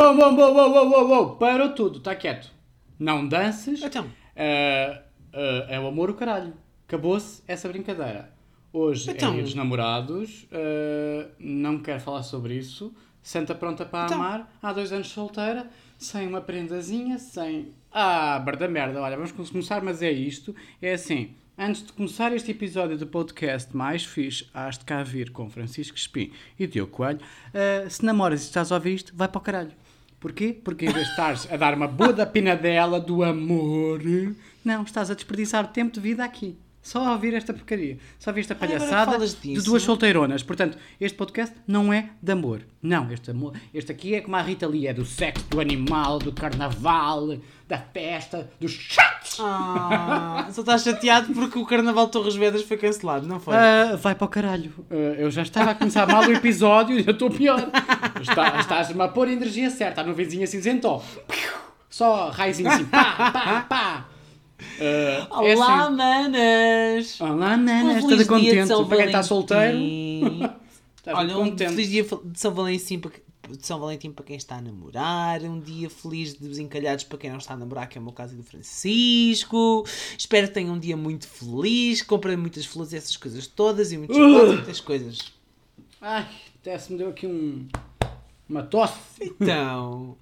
[0.00, 1.34] Bom, bom, bom, bom, bom, bom, bom.
[1.38, 2.52] Parou tudo, está quieto.
[3.00, 3.82] Não danças.
[3.82, 4.06] Então.
[4.36, 5.02] Ah,
[5.32, 6.54] ah, é o amor o caralho.
[6.86, 8.32] Acabou-se essa brincadeira.
[8.72, 9.30] Hoje Então.
[9.30, 10.46] é dia dos namorados.
[10.52, 12.94] ah, não quero falar sobre isso.
[13.20, 14.18] Santa pronta para Então.
[14.22, 14.48] amar.
[14.62, 15.68] Há dois anos solteira.
[15.98, 17.74] Sem uma prendazinha, sem...
[17.90, 19.00] Ah, barda merda.
[19.02, 20.54] Olha, vamos começar, mas é isto.
[20.80, 21.34] É assim...
[21.60, 25.96] Antes de começar este episódio do podcast mais fixe, has de cá vir com Francisco
[25.98, 27.18] Espim e Diogo Coelho.
[27.52, 29.72] ah, se namoras e estás a ouvir isto, vai para o caralho.
[30.20, 30.52] Porquê?
[30.64, 34.00] Porque em vez de estares a dar uma boa da pinadela do amor,
[34.64, 36.58] não, estás a desperdiçar tempo de vida aqui.
[36.80, 37.98] Só a ouvir esta porcaria.
[38.18, 39.12] Só a ouvir esta palhaçada
[39.58, 40.42] de duas solteironas.
[40.42, 42.62] Portanto, este podcast não é de amor.
[42.80, 46.18] Não, este amor, este aqui é como a Rita Lee, é do sexo, do animal,
[46.18, 49.36] do carnaval, da festa, dos chatos.
[49.40, 53.54] Ah, só estás chateado porque o Carnaval de Torres Vedras foi cancelado, não foi?
[53.54, 54.72] Ah, vai para o caralho.
[54.90, 57.68] Ah, eu já estava a começar mal o episódio e já estou pior.
[58.20, 61.02] Está- Estás-me a pôr a energia certa, a nuvenzinha cinzenta, ó.
[61.90, 64.08] Só raizinho assim, pá, pá, pá.
[64.80, 65.96] É Olá, assim.
[65.96, 67.20] manas!
[67.20, 68.66] Olá, manas, toda de contente.
[68.66, 69.78] Para quem está solteiro,
[70.96, 73.12] estás Olha, um feliz dia de São Valentim para,
[73.50, 77.30] de São Valentim para quem está a namorar, um dia feliz de desencalhados para quem
[77.30, 79.84] não está a namorar, que é o meu caso e do Francisco.
[80.16, 83.98] Espero que tenham um dia muito feliz, comprem muitas flores e essas coisas todas e
[83.98, 84.20] muitos Uh!
[84.20, 85.32] e muitas coisas.
[86.00, 86.26] Ai,
[86.60, 87.68] até se me deu aqui um...
[88.48, 88.98] uma tosse.
[89.40, 90.16] Então,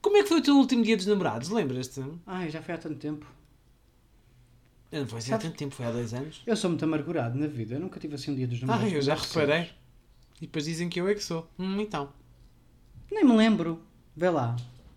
[0.00, 1.50] como é que foi o teu último dia dos namorados?
[1.50, 2.02] Lembras-te?
[2.26, 3.26] Ai, já foi há tanto tempo.
[4.92, 6.42] Não foi assim há tanto tempo, foi há dois anos.
[6.46, 7.74] Eu sou muito amargurado na vida.
[7.76, 8.92] Eu nunca tive assim um dia dos Ah, namorados.
[8.92, 9.70] eu já reparei.
[10.40, 11.48] E depois dizem que eu é que sou.
[11.58, 12.12] Hum, então.
[13.10, 13.80] Nem me lembro.
[14.16, 14.56] Vê lá.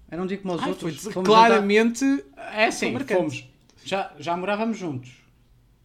[0.09, 0.97] Era um dia como os Ai, outros.
[1.03, 2.05] foi claramente.
[2.53, 3.45] É sim, fomos.
[3.85, 5.11] Já, já morávamos juntos.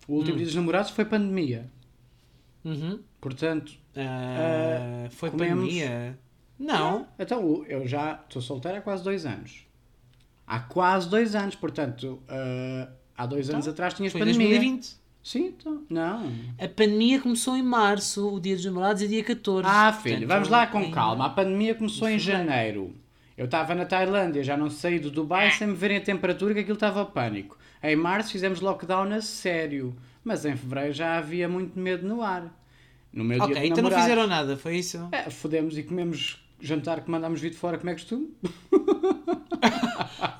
[0.06, 0.37] O último Hum.
[0.39, 1.70] dia dos namorados foi pandemia.
[2.65, 3.00] Uhum.
[3.21, 6.19] Portanto, Ah, foi comemos- pandemia?
[6.59, 7.06] Não.
[7.19, 9.66] então o- eu já estou solteiro há quase dois anos.
[10.47, 12.88] Há quase dois anos, portanto, ah,
[13.19, 14.49] há dois anos atrás tinhas Foi pandemia.
[14.49, 14.97] 2020.
[15.23, 15.83] Sim, então.
[15.91, 16.33] Não.
[16.59, 19.69] A pandemia começou em março, o dia dos namorados é dia 14.
[19.69, 21.27] Ah, filho, Portanto, vamos lá com ainda- calma.
[21.27, 22.95] A pandemia começou em janeiro.
[23.37, 26.61] Eu estava na Tailândia, já não saí do Dubai sem me verem a temperatura que
[26.61, 27.59] aquilo estava pânico.
[27.83, 32.53] Em março fizemos lockdown a sério, mas em fevereiro já havia muito medo no ar.
[33.12, 35.09] No meu Ok, dia então não fizeram nada, foi isso?
[35.12, 38.29] É, fodemos e comemos jantar que mandámos vir de fora, como é costume.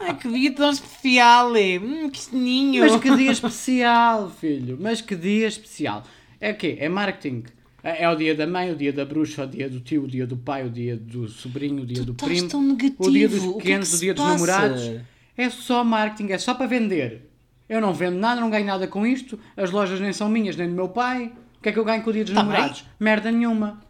[0.01, 1.79] Ai, que dia tão especial, é.
[1.79, 2.83] Hum, que soninho.
[2.83, 4.79] Mas que dia especial, filho.
[4.81, 6.03] Mas que dia especial.
[6.41, 6.77] É o quê?
[6.81, 7.45] É marketing.
[7.83, 10.09] É é o dia da mãe, o dia da bruxa, o dia do tio, o
[10.09, 12.49] dia do pai, o dia do sobrinho, o dia do estás primo.
[12.49, 12.97] tão negativo.
[13.09, 14.35] O dia dos O que é que pequenos, o dia dos passa?
[14.35, 15.01] namorados.
[15.37, 17.31] É só marketing, é só para vender.
[17.69, 19.39] Eu não vendo nada, não ganho nada com isto.
[19.57, 21.33] As lojas nem são minhas, nem do meu pai.
[21.59, 22.85] O que é que eu ganho com o dia dos Tá namorados?
[22.99, 23.81] Merda nenhuma.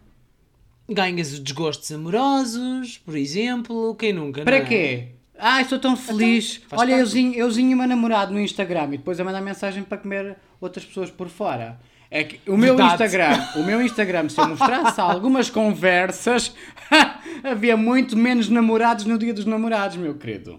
[0.88, 3.94] Ganhas desgostos amorosos, por exemplo.
[3.96, 4.68] Quem nunca, Para não é?
[4.68, 5.08] quê?
[5.38, 6.60] Ah, estou tão feliz.
[6.66, 9.82] Então, Olha, euzinho, euzinho e o meu namorado no Instagram e depois a mandar mensagem
[9.82, 11.78] para comer outras pessoas por fora.
[12.10, 13.04] É que o meu Verdade.
[13.04, 16.54] Instagram, o meu Instagram, se eu mostrasse algumas conversas,
[17.44, 20.58] havia muito menos namorados no dia dos namorados, meu querido.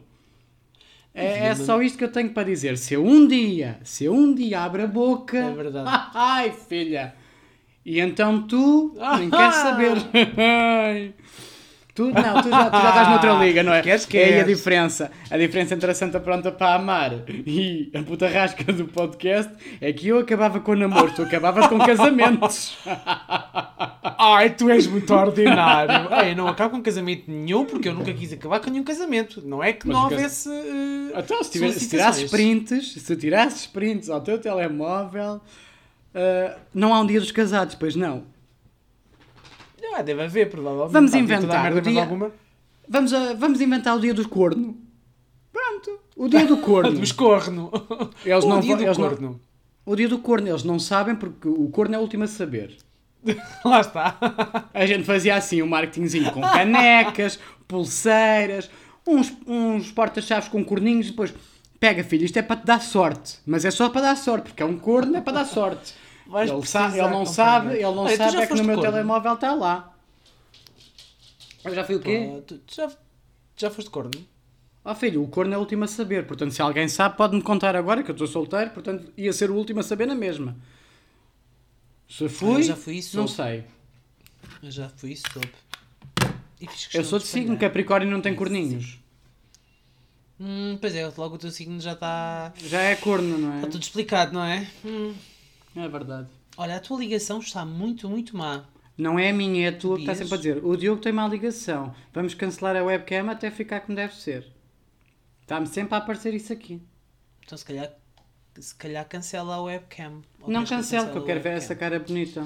[1.13, 2.77] É, é só isto que eu tenho para dizer.
[2.77, 5.39] Se eu um dia, se eu um dia abro a boca.
[5.39, 5.89] É verdade.
[6.13, 7.15] Ai, filha.
[7.91, 9.37] E então tu nem Ah.
[9.37, 9.91] queres saber.
[10.37, 11.13] Ai.
[11.91, 13.81] Tu, não, tu já, tu já estás noutra liga, não é?
[13.81, 14.57] Queres, É aí a queres.
[14.57, 15.11] diferença.
[15.29, 17.11] A diferença entre a Santa Pronta para Amar
[17.45, 19.51] e a puta rasca do podcast
[19.81, 22.77] é que eu acabava com namoro, tu acabavas com casamentos.
[24.17, 26.07] Ai, tu és muito ordinário.
[26.13, 29.41] Ai, eu não acabo com casamento nenhum porque eu nunca quis acabar com nenhum casamento.
[29.45, 30.49] Não é que Mas não o houvesse.
[30.49, 35.41] eh, Então, se, tiver, se tirasses prints, se tirasses prints ao teu telemóvel,
[36.13, 38.23] ah, não há um dia dos casados, pois não.
[39.95, 40.93] Ah, deve haver, provavelmente.
[40.93, 42.07] Vamos Pá, inventar o dia-.
[42.87, 44.77] Vamos, a- vamos inventar o dia do corno.
[45.51, 46.91] Pronto, o dia do corno.
[46.99, 47.71] Dos corno.
[48.25, 49.41] Eles o não dia vão- do eles não- corno.
[49.85, 52.77] O dia do corno, eles não sabem porque o corno é o último a saber.
[53.65, 54.17] Lá está.
[54.73, 58.69] A gente fazia assim um marketingzinho com canecas, pulseiras,
[59.07, 61.33] uns, uns porta-chaves com corninhos e depois
[61.79, 64.61] pega filho, isto é para te dar sorte, mas é só para dar sorte, porque
[64.63, 65.93] é um corno, é para dar sorte.
[66.27, 68.75] Vais ele, precisar sa- ele não sabe, ele não Olha, sabe é que no meu
[68.75, 68.91] corno?
[68.91, 69.95] telemóvel está lá.
[71.65, 72.29] Eu já fui o quê?
[72.35, 72.91] Pá, tu já,
[73.57, 74.11] já foste corno?
[74.85, 77.75] Ó filho, o corno é o último a saber, portanto se alguém sabe pode-me contar
[77.75, 80.55] agora que eu estou solteiro, portanto ia ser o último a saber na mesma.
[82.07, 83.17] Se fui, eu já fui isso.
[83.17, 83.65] não sei.
[84.61, 85.49] Eu já fui isso, soube.
[86.59, 87.57] Fiz Eu sou de signo.
[87.57, 88.98] Capricórnio não tem corninhos.
[90.39, 92.53] Hum, pois é, logo o teu signo já está.
[92.57, 93.55] Já é corno, não é?
[93.57, 94.67] Está tudo explicado, não é?
[94.85, 95.13] Hum.
[95.75, 96.27] É verdade.
[96.55, 98.65] Olha, a tua ligação está muito, muito má.
[98.97, 100.65] Não é a minha, é a tua que está sempre a dizer.
[100.65, 101.93] O Diogo tem má ligação.
[102.13, 104.45] Vamos cancelar a webcam até ficar como deve ser.
[105.41, 106.81] Está-me sempre a aparecer isso aqui.
[107.45, 107.91] Então se calhar,
[108.59, 110.21] se calhar cancela a webcam.
[110.41, 112.45] Ou não que cancelo, que eu quero ver essa cara bonita.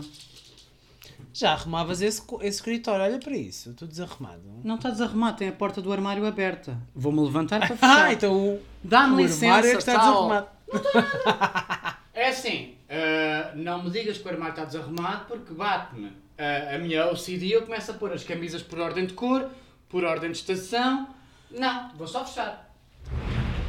[1.34, 4.44] Já arrumavas esse, esse escritório, olha para isso, estou desarrumado.
[4.64, 6.78] Não está desarrumado, tem a porta do armário aberta.
[6.96, 8.06] Vou-me levantar para fechar.
[8.06, 10.12] Ah, então o, Dá-me o licença, armário é que está tal.
[10.12, 10.48] desarrumado.
[12.16, 16.78] É assim, eh, não me digas que o armário está desarrumado porque bate-me eh, a
[16.78, 19.50] minha OCD eu começo a pôr as camisas por ordem de cor,
[19.90, 21.08] por ordem de estação.
[21.50, 22.63] Não, vou só fechar.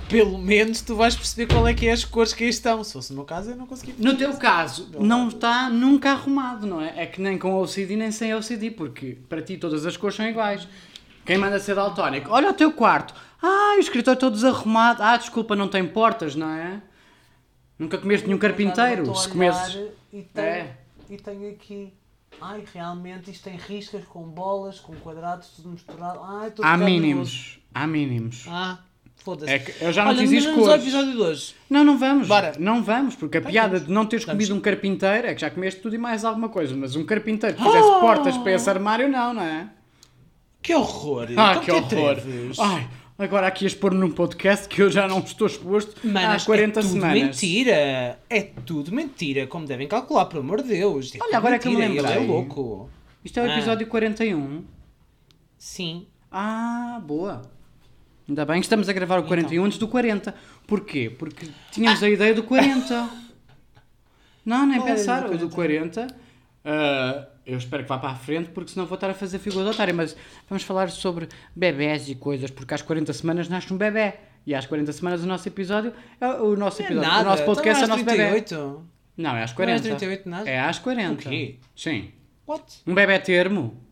[0.08, 2.84] Pelo menos tu vais perceber qual é que é as cores que aí estão.
[2.84, 3.94] Se fosse o meu caso, eu não conseguia.
[3.98, 7.02] No teu caso, não está nunca arrumado, não é?
[7.02, 10.26] É que nem com OCD nem sem OCD, porque para ti todas as cores são
[10.26, 10.68] iguais.
[11.24, 12.30] Quem manda ser daltónico?
[12.30, 13.14] Olha o teu quarto.
[13.42, 15.02] Ah, o escritório todo desarrumado.
[15.02, 16.82] Ah, desculpa, não tem portas, não é?
[17.78, 19.04] Nunca comeste nenhum carpinteiro.
[19.06, 19.78] Se olhar comeses.
[20.12, 20.76] E tenho, É.
[21.10, 21.92] e tenho aqui.
[22.40, 26.20] Ai, realmente isto tem riscas com bolas, com quadrados, tudo misturado.
[26.22, 27.58] Ai, estou Há mínimos.
[27.74, 28.44] Há mínimos.
[28.48, 28.78] Ah,
[29.24, 29.52] foda-se.
[29.52, 30.82] É que eu já não Olha, fiz ao cores.
[30.82, 31.54] episódio de hoje.
[31.68, 32.28] Não, não vamos.
[32.28, 32.52] Bora.
[32.58, 33.86] Não vamos, porque a Vai, piada vamos.
[33.88, 34.44] de não teres Vamos.
[34.46, 36.76] comido um carpinteiro é que já comeste tudo e mais alguma coisa.
[36.76, 38.00] Mas um carpinteiro que fizesse Oh!
[38.00, 39.68] portas para esse armário, não, não é?
[40.62, 41.28] Que horror!
[41.36, 42.12] Ah, Como que horror!
[42.12, 42.58] atreves?
[42.58, 42.88] Ai,
[43.18, 46.80] agora aqui a expor num podcast que eu já não estou exposto Manas, há 40
[46.80, 47.18] é tudo semanas.
[47.22, 48.18] mentira.
[48.30, 51.14] É tudo mentira, como devem calcular, pelo amor de Deus.
[51.14, 52.26] É Olha, agora é que eu me Ele é lembrei.
[52.26, 52.88] louco.
[53.24, 53.54] Isto é o Ah.
[53.56, 54.64] episódio 41.
[55.58, 56.06] Sim.
[56.30, 57.42] Ah, boa.
[58.28, 60.34] Ainda bem que estamos a gravar o 41 antes do 40.
[60.66, 61.10] Porquê?
[61.10, 63.10] Porque tínhamos a ideia do 40.
[64.44, 65.30] Não, nem Qual pensar.
[65.30, 66.06] O do 40.
[66.64, 69.64] ah, eu espero que vá para a frente, porque senão vou estar a fazer figura
[69.64, 69.94] de otário.
[69.94, 70.16] Mas
[70.48, 74.14] vamos falar sobre bebés e coisas, porque às 40 semanas nasce um bebê.
[74.46, 77.10] E às 40 semanas o nosso episódio é o nosso é episódio.
[77.10, 77.22] nada.
[77.22, 78.30] o nosso podcast é o então, nosso às bebê.
[78.40, 78.86] 38.
[79.16, 79.82] Não, é às Não é às 40.
[79.82, 80.48] 38 nasce?
[80.48, 81.12] É às 40.
[81.12, 81.56] O quê?
[81.76, 82.12] Sim.
[82.46, 82.64] What?
[82.86, 83.83] Um bebê termo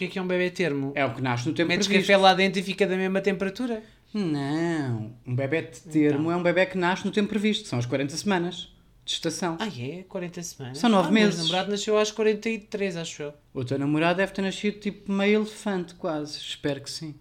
[0.00, 0.92] que é que é um bebê termo?
[0.94, 2.08] é o que nasce no tempo Metes previsto.
[2.08, 3.82] café lá dentro e fica da mesma temperatura?
[4.14, 5.14] Não.
[5.26, 6.32] Um bebê de termo Então.
[6.32, 8.74] é um bebê que nasce no tempo previsto, são as 40 semanas
[9.04, 9.56] de estação.
[9.60, 10.02] Ah, é?
[10.08, 10.78] 40 semanas?
[10.78, 11.40] São nove ah, o meu meses.
[11.44, 13.34] namorado nasceu às 43, acho eu.
[13.54, 16.38] O teu namorado deve ter nascido tipo meio elefante, quase.
[16.38, 17.14] Espero que sim.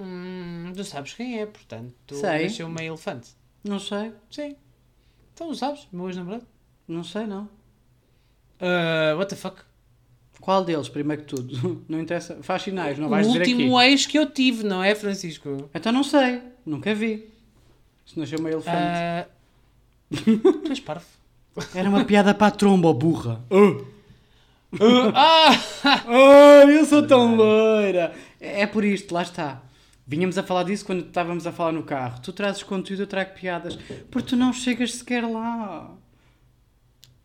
[0.00, 2.14] Hum, tu sabes quem é, portanto.
[2.14, 2.44] Sei.
[2.44, 3.30] Nasceu meio elefante.
[3.64, 4.12] Não sei.
[4.30, 4.56] Sim.
[5.34, 5.88] Então, sabes?
[5.92, 6.46] Meu ex-namorado.
[6.86, 7.48] Não sei, não.
[8.60, 9.62] Uh, what the fuck?
[10.40, 11.84] Qual deles, primeiro que tudo?
[11.88, 12.38] Não interessa.
[12.42, 13.90] Faz sinais, não o vais dizer último aqui.
[13.90, 15.68] ex que eu tive, não é, Francisco?
[15.74, 16.40] Então não sei.
[16.64, 17.28] Nunca vi.
[18.06, 18.76] Se nasceu meio elefante.
[18.76, 19.26] Ah,
[20.10, 21.04] tu és parvo.
[21.74, 23.44] Era uma piada para a tromba, burra.
[25.14, 25.50] ah!
[25.84, 28.14] Ai, eu sou tão loira!
[28.40, 29.62] É é por isto, lá está.
[30.06, 32.20] Vinhamos a falar disso quando estávamos a falar no carro.
[32.22, 33.78] Tu trazes conteúdo, eu trago piadas.
[34.10, 35.90] Porque tu não chegas sequer lá.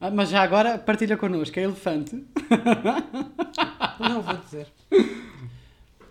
[0.05, 2.21] Ah, mas já agora partilha connosco, é elefante.
[3.99, 4.67] Não vou dizer.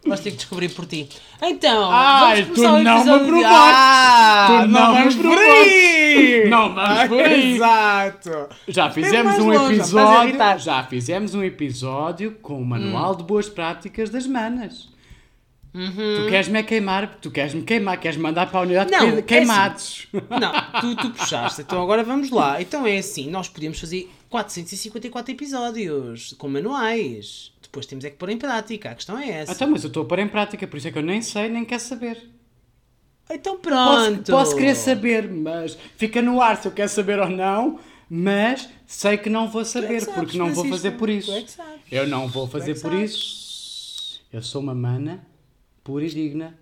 [0.06, 1.08] Vais ter que descobrir por ti.
[1.42, 3.44] Então, Ai, vamos tu começar o não me episódio de-.
[3.44, 5.50] Ah, Tu não me vamos por provaste.
[5.50, 6.48] aí!
[6.48, 7.54] Não vamos por aí.
[7.54, 8.48] Exato!
[8.66, 10.58] Já fizemos mais um longe, me episódio.
[10.58, 14.88] Já fizemos um episódio com o manual de boas práticas das manas.
[15.72, 20.06] Tu queres-me é queimar, tu queres-me queimar, queres mandar para a unidade Não, é queimados.
[20.12, 21.62] Não, tu, tu puxaste.
[21.62, 22.60] Então agora vamos lá.
[22.60, 27.52] Então é assim, nós podíamos fazer 454 episódios com manuais.
[27.62, 28.90] Depois temos é que pôr em prática.
[28.90, 29.52] A questão é essa.
[29.52, 31.48] Então, mas eu estou a pôr em prática, por isso é que eu nem sei,
[31.48, 32.22] nem quero saber.
[33.30, 34.30] Então Posso, pronto.
[34.30, 39.16] posso querer saber, mas fica no ar se eu quero saber ou não, mas sei
[39.16, 40.76] que não vou é saber, sabes, porque não vou Francisco.
[40.76, 41.32] fazer por isso.
[41.32, 41.80] É que sabes.
[41.90, 44.20] Eu não vou é fazer que por isso.
[44.30, 45.31] Eu sou uma mana
[45.84, 46.54] pura e digna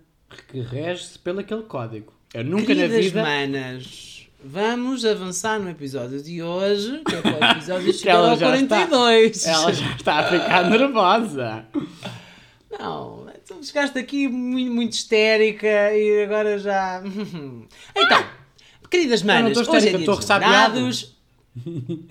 [0.48, 2.12] que rege-se pelo aquele código.
[2.32, 3.22] Eu nunca Queridas na vida.
[3.22, 8.30] manas, vamos avançar no episódio de hoje, que é para o episódio Que chegar ela
[8.30, 9.46] ao já está- 42.
[9.46, 11.66] Ela já está a ficar nervosa.
[12.78, 17.02] Não, tu chegaste aqui muito, muito histérica e agora já.
[17.96, 18.24] Então,
[18.88, 20.74] queridas manas, não estou hoje é histérica, dia estou dos ressabiado.
[20.74, 21.19] namorados.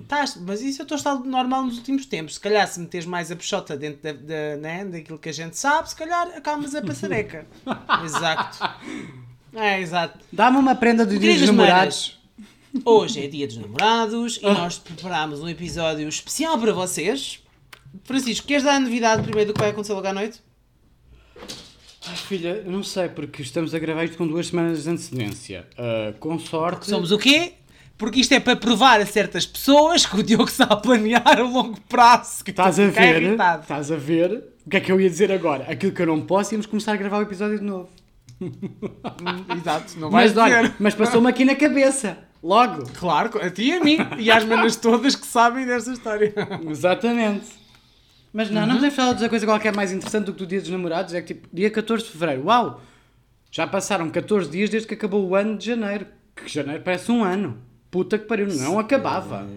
[0.01, 2.35] Estás, mas isso eu estou a estar normal nos últimos tempos.
[2.35, 5.57] Se calhar, se meteres mais a peixota dentro da, da- né, daquilo que a gente
[5.57, 7.47] sabe, se calhar acalmas a passareca.
[8.03, 8.59] exato.
[9.53, 10.19] É, exato.
[10.31, 12.19] Dá-me uma prenda do dia dos namorados.
[12.85, 17.41] Hoje é dia dos namorados e nós preparámos um episódio especial para vocês.
[18.03, 20.39] Francisco, queres dar a novidade primeiro do que vai acontecer logo à noite?
[22.07, 25.67] Ai, filha, não sei, porque estamos a gravar isto com duas semanas de antecedência.
[25.77, 26.85] Ah, com sorte.
[26.87, 27.53] Somos o quê?
[27.99, 31.79] Porque isto é para provar a certas pessoas que o Diogo sabe planear a longo
[31.81, 32.43] prazo.
[32.45, 33.21] Que Estás a ver?
[33.21, 33.61] irritado.
[33.63, 34.31] Estás a ver?
[34.65, 35.65] O que é que eu ia dizer agora?
[35.69, 37.89] Aquilo que eu não posso, íamos começar a gravar o episódio de novo.
[38.41, 38.51] Hum,
[39.53, 40.75] Exato, não Mas olha, dizer.
[40.79, 42.17] mas passou-me aqui na cabeça.
[42.41, 42.83] Logo.
[42.97, 43.97] Claro, a ti e a mim.
[44.17, 46.33] E às manas todas que sabem desta história.
[46.69, 47.47] Exatamente.
[48.31, 50.61] Mas não, não podemos falar de outra coisa qualquer mais interessante do que do dia
[50.61, 51.13] dos namorados.
[51.13, 52.45] É que tipo, dia 14 de fevereiro.
[52.45, 52.79] Uau!
[53.51, 56.05] Já passaram 14 dias desde que acabou o ano de janeiro.
[56.33, 57.57] Que janeiro parece um ano.
[57.91, 59.47] Puta que pariu, não acabava.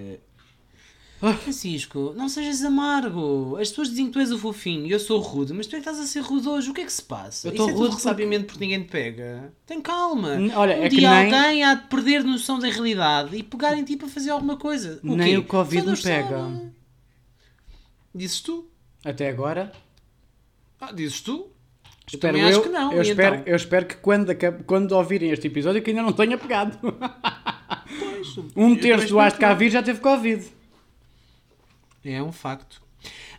[1.43, 3.57] Francisco, não sejas amargo.
[3.61, 5.81] As pessoas dizem que tu és o fofinho e eu sou rude, mas tu é
[5.81, 6.69] que estás a ser rude hoje.
[6.71, 7.47] O que é que se passa?
[7.47, 9.53] Eu estou é rude tudo ressabiamento porque ninguém te pega.
[9.65, 10.35] Tem calma.
[10.35, 13.79] N- olha, um é dia nem- alguém há de perder noção da realidade e pegar
[13.79, 14.99] em ti para fazer alguma coisa.
[15.05, 15.37] O Nem quê?
[15.39, 16.29] o Covid me pega.
[16.41, 16.73] sabe.
[18.13, 18.69] Dizes tu?
[19.05, 19.71] Até agora.
[20.81, 21.33] Ah, dizes tu?
[22.13, 22.93] Eu Espero eu, acho que não.
[22.93, 23.47] Eu espero, então?
[23.47, 24.33] eu espero que quando,
[24.67, 26.77] quando ouvirem este episódio que ainda não tenha pegado.
[28.57, 30.45] Um terço do Acho Cá espero Vir já teve Covid.
[32.03, 32.17] que não.
[32.17, 32.83] É um facto.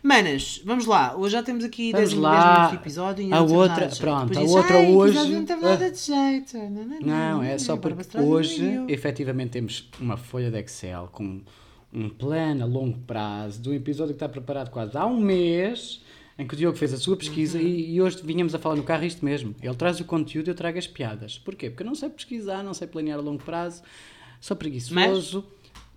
[0.02, 1.16] Manas, vamos lá.
[1.16, 2.50] Hoje já temos aqui Vamos 10 lá.
[2.54, 5.62] minutos de episódio e A não outra- pronto, a outra "Ai, que hoje- Não teve
[5.62, 6.58] nada de jeito.
[7.02, 11.40] Não, é só porque hoje efetivamente temos uma folha de Excel com
[11.92, 16.02] um plano a longo prazo de um episódio que está preparado quase há um mês
[16.38, 17.64] em que o Diogo fez a sua pesquisa Uhum.
[17.64, 19.54] e, hoje vinhamos a falar no carro isto mesmo.
[19.62, 21.38] Ele traz o conteúdo e eu trago as piadas.
[21.38, 21.70] Porquê?
[21.70, 23.82] Porque eu não sei pesquisar, não sei planear a longo prazo,
[24.44, 25.42] sou preguiçoso,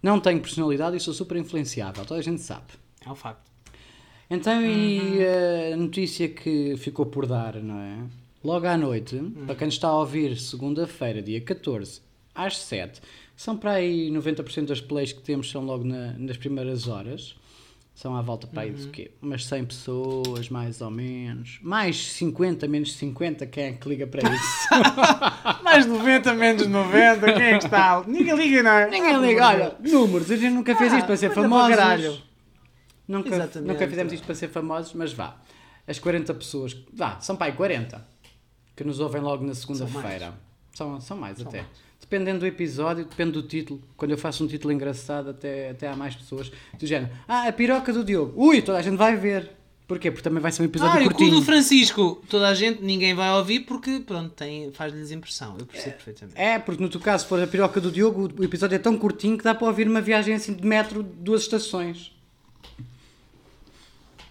[0.02, 2.06] não tenho personalidade e sou super influenciável.
[2.06, 2.68] Toda a gente sabe.
[3.06, 3.46] É um facto.
[4.30, 5.74] Então, e Uhum.
[5.74, 7.98] a notícia que ficou por dar, não é?
[8.44, 9.46] Logo à noite, Uhum.
[9.46, 12.02] para quem está a ouvir segunda-feira, dia 14,
[12.34, 13.02] às 7,
[13.36, 17.36] são para aí 90% das plays que temos são logo na- nas primeiras horas.
[17.98, 18.76] São à volta para aí Uhum.
[18.76, 19.12] de quê?
[19.20, 21.58] Umas 100 pessoas, mais ou menos.
[21.64, 24.68] Mais 50, menos 50, quem é que liga para isso?
[25.64, 28.04] Mais 90, menos 90, quem é que está?
[28.06, 28.88] Ninguém liga, não é?
[28.92, 31.76] Ninguém liga, olha, números, a gente nunca fez Ah, isto para ser para famosos.
[31.76, 32.22] caralho.
[33.08, 33.68] Nunca, Exatamente.
[33.74, 35.36] nunca fizemos isto para ser famosos, mas vá.
[35.88, 38.06] As 40 pessoas, vá, são pai 40,
[38.76, 40.36] que nos ouvem logo na segunda-feira.
[40.72, 41.66] São, são mais até.
[42.10, 43.82] Dependendo do episódio, depende do título.
[43.98, 46.50] Quando eu faço um título engraçado, até, até há mais pessoas
[46.80, 47.12] do género.
[47.28, 48.34] Ah, a piroca do Diogo.
[48.36, 49.52] Ui, toda a gente vai ver.
[49.86, 50.10] Porquê?
[50.12, 51.40] Porque também vai ser um episódio Ah, e o cu curtinho.
[51.40, 52.22] do Francisco.
[52.30, 55.56] Toda a gente, ninguém vai ouvir porque, pronto, tem, faz-lhes impressão.
[55.60, 56.38] Eu percebo perfeitamente.
[56.40, 58.98] É, porque no teu caso, se for a piroca do Diogo, o episódio é tão
[58.98, 62.12] curtinho que dá para ouvir uma viagem assim de metro, duas estações.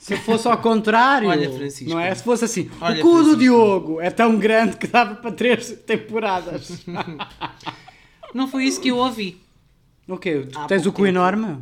[0.07, 1.91] Se fosse ao contrário, Olha, Francisco.
[1.93, 2.15] não é?
[2.15, 3.37] Se fosse assim, Olha, o cu do.
[3.37, 6.85] Diogo é tão grande que dava para três temporadas.
[8.35, 9.41] Não foi isso que eu ouvi.
[10.09, 10.47] o quê?
[10.55, 11.09] Há Tens o cu tempo.
[11.09, 11.59] enorme?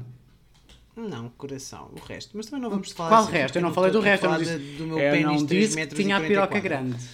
[0.96, 2.32] Não, coração, o resto.
[2.36, 3.56] Mas também não vamos falar Qual assim, resto?
[3.56, 4.26] Eu não falei do resto.
[4.26, 6.62] Eu não disse, do meu eu pênis não 3 disse que tinha a piroca 44.
[6.68, 7.04] grande.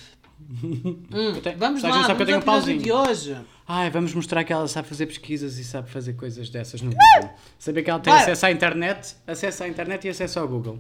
[0.63, 3.37] Hum, tenho- vamos lá, sabe que eu vamos tenho um de hoje.
[3.69, 7.31] Ai, vamos mostrar que ela sabe fazer pesquisas e sabe fazer coisas dessas no Google.
[7.59, 10.79] Saber que ela tem acesso à internet, acesso à internet e acesso ao Google.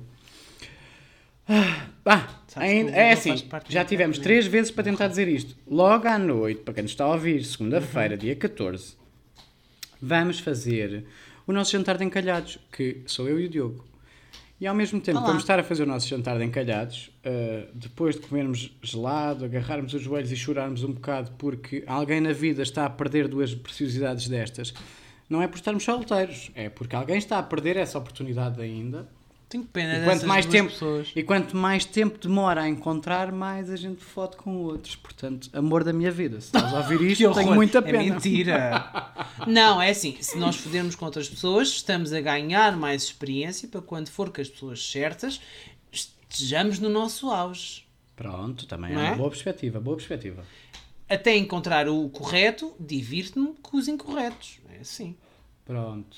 [1.48, 3.34] Ah, ainda, é assim,
[3.68, 5.56] já tivemos três vezes para tentar dizer isto.
[5.66, 8.96] Logo à noite, para quem nos está a ouvir, segunda-feira, dia 14,
[10.00, 11.04] vamos fazer
[11.46, 13.84] o nosso jantar de encalhados, que sou eu e o Diogo.
[14.60, 15.28] E ao mesmo tempo, Olá.
[15.28, 19.94] vamos estar a fazer o nosso jantar de encalhados, ah, depois de comermos gelado, agarrarmos
[19.94, 24.28] os joelhos e chorarmos um bocado porque alguém na vida está a perder duas preciosidades
[24.28, 24.74] destas.
[25.30, 29.08] Não é por estarmos solteiros, é porque alguém está a perder essa oportunidade ainda.
[29.50, 31.08] Tenho pena E quanto mais tempo, pessoas.
[31.14, 34.94] e quanto mais tempo demora a encontrar, mais a gente fode com outros.
[34.94, 36.40] Portanto, amor da minha vida.
[36.40, 37.54] Se estás a ouvir isto, tenho horror.
[37.56, 37.98] muita pena.
[37.98, 39.16] É mentira.
[39.48, 43.80] Não, é assim, se nós fodermos com outras pessoas, estamos a ganhar mais experiência para
[43.82, 45.40] quando for com as pessoas certas,
[45.90, 47.84] estejamos no nosso auge.
[48.14, 49.08] Pronto, também Não é é?
[49.08, 50.44] uma boa perspectiva, boa perspectiva.
[51.08, 54.60] Até encontrar o correto, divirto-me com os incorretos.
[54.72, 55.16] É assim.
[55.64, 56.16] Pronto.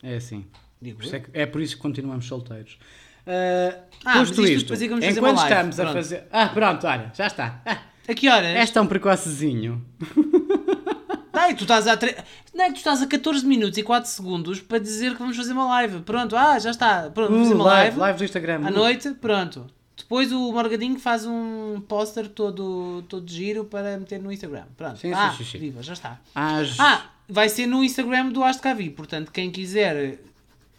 [0.00, 0.44] É assim.
[0.80, 2.78] Digo Por é, que- é por isso que continuamos solteiros.
[3.26, 5.02] Ah, Ah, posto isto isto, fazer enquanto
[5.42, 5.96] estamos a Pronto.
[5.96, 6.24] fazer.
[6.32, 7.60] Ah, pronto, olha, já está.
[7.66, 8.56] Ah, A que horas?
[8.56, 9.84] és tão precocezinho.
[11.32, 12.16] Ai, tu estás a tre...
[12.54, 15.36] Não é que tu estás a 14 minutos e 4 segundos para dizer que vamos
[15.36, 16.00] fazer uma live.
[16.00, 17.10] Pronto, ah, já está.
[17.10, 18.00] Pronto, vamos fazer Uh, uma live, live.
[18.00, 18.66] live do Instagram.
[18.66, 18.74] À Uh.
[18.74, 19.66] noite, pronto.
[19.96, 24.64] Depois o Morgadinho faz um póster todo, todo giro para meter no Instagram.
[24.76, 24.96] Pronto.
[24.98, 25.58] Sim, sim, ah, sim, sim.
[25.58, 26.18] viva, já está.
[26.34, 28.90] Às- Ah, vai ser no Instagram do Astcavi.
[28.90, 30.18] Portanto, quem quiser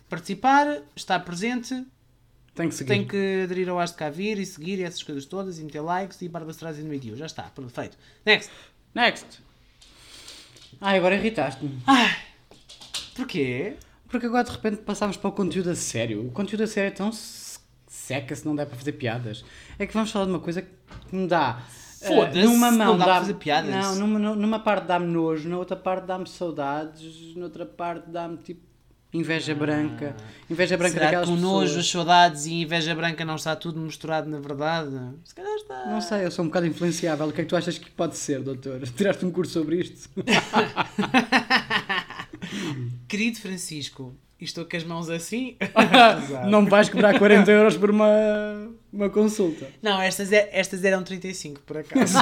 [0.09, 1.85] participar, estar presente,
[2.55, 2.87] Tem que seguir.
[2.89, 6.27] tem que aderir ao Astcavir e seguir e essas coisas todas e meter likes e
[6.27, 7.15] barba atrás e no vídeo.
[7.15, 7.97] Já está, pronto, feito.
[8.25, 8.51] Next.
[8.93, 9.25] Next.
[10.81, 11.79] Ai, agora irritaste-me.
[13.15, 13.75] Porquê?
[14.07, 16.25] Porque agora de repente passámos para o conteúdo a sério.
[16.27, 19.43] O conteúdo a sério é tão se- seca se não der para fazer piadas.
[19.77, 21.61] É que vamos falar de uma coisa que me dá.
[22.01, 23.69] eh, Foda-se, numa mão não dá para dá-me- fazer piadas.
[23.75, 28.37] Não, numa, numa parte dá-me nojo, na outra parte dá-me saudades, na outra parte dá-me
[28.37, 28.68] tipo.
[29.11, 30.15] Inveja branca.
[30.47, 31.79] Inveja branca Será daquelas que o nojo, pessoas.
[31.85, 34.91] as saudades e inveja branca não está tudo misturado na verdade?
[35.25, 35.87] Se calhar está.
[35.87, 37.27] Não sei, eu sou um bocado influenciável.
[37.27, 38.81] O que é que tu achas que pode ser, doutor?
[38.95, 40.09] Tiraste um curso sobre isto?
[43.07, 45.57] Querido Francisco, e estou com as mãos assim.
[46.49, 48.07] Não me vais cobrar 40 euros por uma,
[48.93, 49.67] uma consulta.
[49.81, 52.13] Não, estas, é- estas eram 35, por acaso.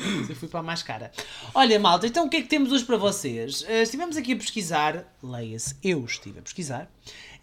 [0.28, 1.10] Eu fui para a mais cara.
[1.54, 3.64] Olha, malta, então o que é que temos hoje para vocês?
[3.68, 6.90] Eh, estivemos aqui a pesquisar, leia-se, eu estive a pesquisar,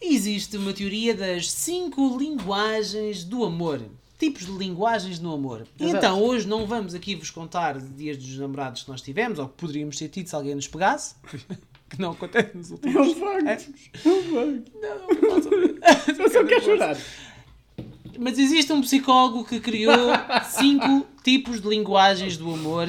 [0.01, 3.81] existe uma teoria das cinco linguagens do amor.
[4.17, 5.67] Tipos de linguagens no amor.
[5.79, 5.97] Exato.
[5.97, 9.55] Então, hoje não vamos aqui vos contar dias dos namorados que nós tivemos, ou que
[9.55, 11.15] poderíamos ter tido se alguém nos pegasse.
[11.91, 13.73] que não acontece nos últimos É um facto.
[14.05, 14.71] É um facto.
[14.79, 16.97] Não, não posso Eu só quero chorar.
[18.23, 20.11] Mas existe um psicólogo que criou
[20.51, 22.87] cinco tipos de linguagens do amor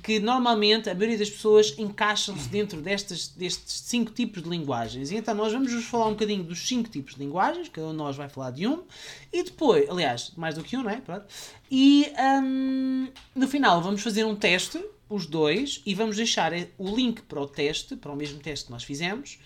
[0.00, 5.10] que normalmente a maioria das pessoas encaixam-se dentro destas, destes cinco tipos de linguagens.
[5.10, 7.90] E então nós vamos vos falar um bocadinho dos cinco tipos de linguagens, cada um
[7.90, 8.84] de nós vai falar de um,
[9.32, 11.00] e depois, aliás, mais do que um, não é?
[11.00, 11.24] Pronto.
[11.68, 12.06] E
[12.40, 17.40] hum, no final vamos fazer um teste, os dois, e vamos deixar o link para
[17.40, 19.36] o teste, para o mesmo teste que nós fizemos,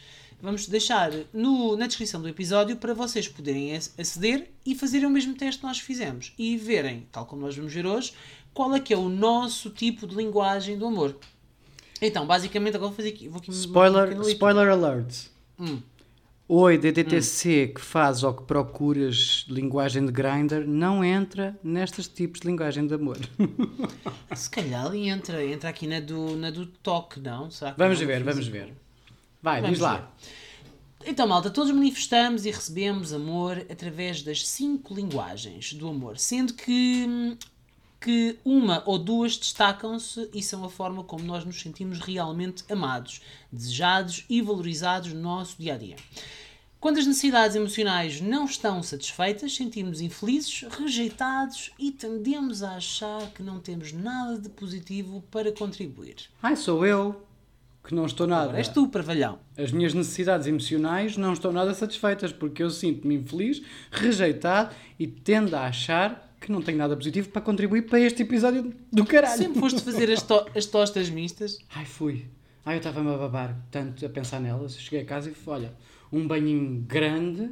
[0.43, 5.11] Vamos deixar no, na descrição do episódio para vocês poderem ac- aceder e fazerem o
[5.11, 8.13] mesmo teste que nós fizemos e verem, tal como nós vamos ver hoje,
[8.53, 11.17] qual é que é o nosso tipo de linguagem do amor.
[12.03, 13.29] Então, basicamente, agora vou fazer aqui.
[13.29, 15.27] Vou aqui Spoiler, vou spoiler alert.
[15.59, 15.81] Hum.
[16.47, 22.47] Oi, DDTC, que faz ou que procuras linguagem de grinder, não entra nestes tipos de
[22.47, 23.17] linguagem de amor.
[24.37, 27.51] Se calhar ele entra, entra aqui na do, na do toque, não?
[27.51, 28.07] Será Vamos não?
[28.07, 28.75] ver, vamos ver.
[29.45, 30.11] Vai, Vamos diz lá.
[31.05, 37.37] Então, malta, todos manifestamos e recebemos amor através das cinco linguagens do amor, sendo que,
[38.01, 43.21] que uma ou duas destacam-se e são a forma como nós nos sentimos realmente amados,
[43.53, 45.97] desejados e valorizados no nosso dia a dia.
[46.81, 53.43] Quando as necessidades emocionais não estão satisfeitas, sentimos infelizes, rejeitados e tendemos a achar que
[53.43, 56.17] não temos nada de positivo para contribuir.
[56.43, 57.24] Ai, sou eu,
[57.87, 58.45] que não estou nada.
[58.45, 59.39] Agora és tu, parvalhão.
[59.59, 65.55] As minhas necessidades emocionais não estão nada satisfeitas porque eu sinto-me infeliz, rejeitado e tendo
[65.55, 69.39] a achar que não tenho nada positivo para contribuir para este episódio do caralho.
[69.39, 71.59] Sempre foste fazer as, to- as tostas mistas.
[71.75, 72.27] Ai, fui.
[72.67, 74.79] Ai, eu estava-me a babar tanto a pensar nelas.
[74.79, 75.73] Cheguei a casa e fui, olha,
[76.13, 77.51] um banhinho grande.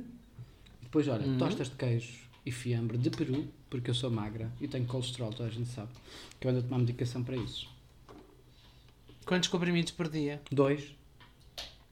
[0.83, 1.39] Depois, olha, Uhum.
[1.39, 2.13] tostas de queijo
[2.45, 5.89] e fiambre de peru, porque eu sou magra e tenho colesterol, toda a gente sabe.
[6.39, 7.67] Que eu ando a tomar medicação para isso.
[9.27, 10.41] Quantos comprimidos por dia?
[10.51, 10.95] Dois.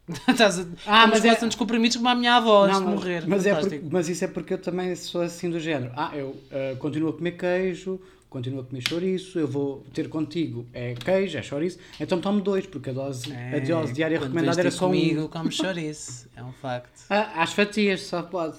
[0.28, 0.66] Estás a...
[0.86, 3.24] Ah, mas é- tantos comprimidos como a minha avó antes de morrer.
[3.28, 5.92] mas, é porque- mas isso é porque eu também sou assim do género.
[5.96, 10.66] Ah, eu ah, continuo a comer queijo, continuo a comer chouriço, eu vou ter contigo
[10.72, 14.60] é queijo, é chouriço, então tomo dois, porque a dose, a dose diária É, recomendada
[14.60, 15.28] era só comigo, um.
[15.28, 16.28] como chouriço.
[16.34, 17.04] É um facto.
[17.08, 18.56] Ah, às fatias, só pode.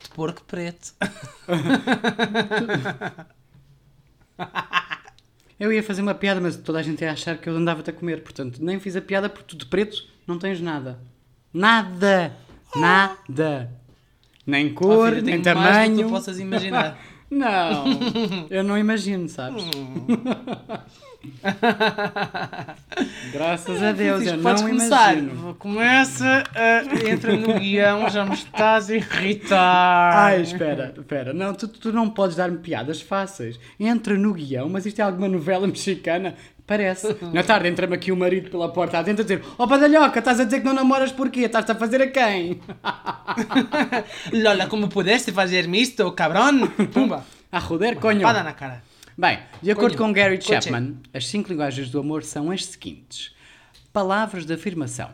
[0.00, 0.92] De porco preto.
[5.62, 7.92] Eu ia fazer uma piada, mas toda a gente ia achar que eu andava-te a
[7.92, 10.98] comer, portanto, nem fiz a piada porque tu de preto não tens nada.
[11.54, 12.34] Nada!
[12.74, 13.70] Nada!
[14.44, 16.08] Nem cor, filho, eu nem tenho mais do que tamanho.
[16.08, 16.98] tu possas imaginar.
[17.30, 17.84] Não,
[18.50, 19.64] eu não imagino, sabes?
[23.32, 25.16] Graças a Deus, eu Francisco, não podes começar.
[25.16, 25.54] imagino.
[25.54, 26.82] Começa, a...
[27.08, 30.16] entra no guião, já me estás a irritar.
[30.16, 31.32] Ai, espera, espera.
[31.32, 33.58] Não, tu, tu não podes dar-me piadas fáceis.
[33.78, 36.34] Entra no guião, mas isto é alguma novela mexicana?
[36.66, 37.16] Parece.
[37.32, 40.44] Na tarde entra-me aqui o marido pela porta a tentar dizer Oh badalhoca, estás a
[40.44, 41.40] dizer que não namoras porquê?
[41.40, 42.60] Estás-te a fazer a quem?
[44.42, 46.68] Lola, como pudeste fazer-me isto, cabrón?
[46.92, 47.24] Pumba.
[47.50, 48.22] A roder, conho.
[48.22, 48.91] Pada na cara.
[49.16, 50.40] Bem, de acordo com Gary.
[50.40, 53.34] Chapman, as cinco linguagens do amor são as seguintes:
[53.92, 55.10] palavras de afirmação.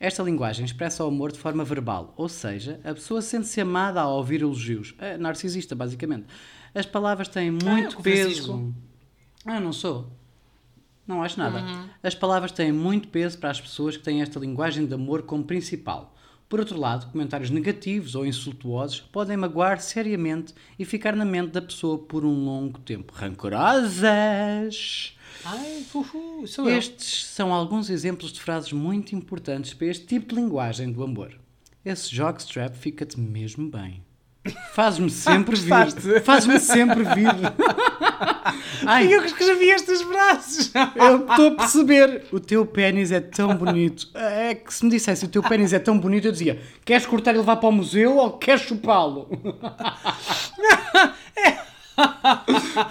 [0.00, 4.16] Esta linguagem expressa o amor de forma verbal, ou seja, a pessoa sente-se amada ao
[4.16, 4.94] ouvir elogios.
[4.98, 6.26] É narcisista, basicamente.
[6.74, 8.74] As palavras têm muito com o peso.
[9.46, 10.10] Ah, não sou.
[11.06, 11.60] Não acho nada.
[11.60, 11.88] Uhum.
[12.02, 15.44] As palavras têm muito peso para as pessoas que têm esta linguagem de amor como
[15.44, 16.13] principal.
[16.48, 21.62] Por outro lado, comentários negativos ou insultuosos podem magoar seriamente e ficar na mente da
[21.62, 23.12] pessoa por um longo tempo.
[23.14, 25.16] Rancorosas!
[25.44, 26.76] Ai, fufu, sou eu.
[26.76, 31.36] Estes são alguns exemplos de frases muito importantes para este tipo de linguagem do amor.
[31.84, 34.03] Esse jockstrap fica-te mesmo bem.
[34.74, 35.68] Faz-me sempre vir.
[35.68, 36.20] Gostaste?
[36.20, 37.32] Faz-me sempre vir.
[38.86, 40.70] Ai, eu que escrevi estes braços.
[40.94, 42.24] eu estou a perceber.
[42.30, 44.08] O teu pênis é tão bonito.
[44.14, 47.34] É que se me dissesse o teu pênis é tão bonito, eu dizia: queres cortar
[47.34, 49.28] e levar para o museu ou queres chupá-lo?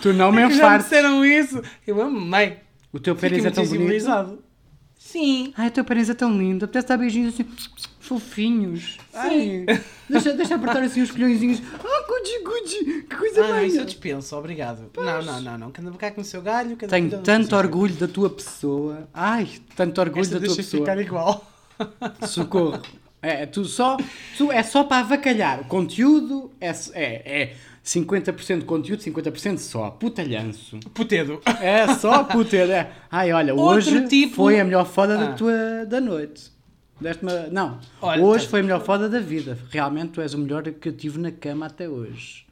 [0.01, 0.89] tu não me Que já me enfartes.
[0.89, 1.61] disseram isso.
[1.85, 2.57] Eu amei.
[2.91, 4.39] O teu pênis é tão bonito.
[5.03, 5.53] Sim.
[5.57, 6.65] Ai, a tua aparência é tão linda.
[6.65, 7.45] Apetece dar beijinhos assim,
[7.99, 8.97] fofinhos.
[9.13, 9.65] Ai,
[10.09, 11.61] deixa, deixa apertar assim os colhõezinhos.
[11.73, 13.01] Ah, gude, gude.
[13.03, 14.89] Que coisa Ah, isso eu dispenso, obrigado.
[14.95, 15.71] Não, não, não, não.
[15.71, 19.07] Cada cá com o seu galho, cada Tenho tanto orgulho da tua pessoa.
[19.13, 20.81] Ai, tanto orgulho Esta da tua deixa pessoa.
[20.83, 21.51] ficar igual.
[22.25, 22.81] Socorro.
[23.21, 23.97] É, tu só,
[24.37, 25.61] tu é só para avacalhar.
[25.61, 29.89] O conteúdo é, é, é 50% conteúdo, 50% só.
[29.91, 30.79] Putalhanço.
[30.93, 31.41] Putedo.
[31.61, 32.69] É só puter.
[32.69, 32.91] É.
[33.11, 35.17] Ai, olha, Outro hoje tipo- foi a melhor foda Ah.
[35.17, 36.51] da tua da noite.
[37.01, 37.31] Deste-me.
[37.51, 39.57] Não, Olha, hoje tá- foi a melhor foda da vida.
[39.69, 42.43] Realmente tu és o melhor que eu tive na cama até hoje.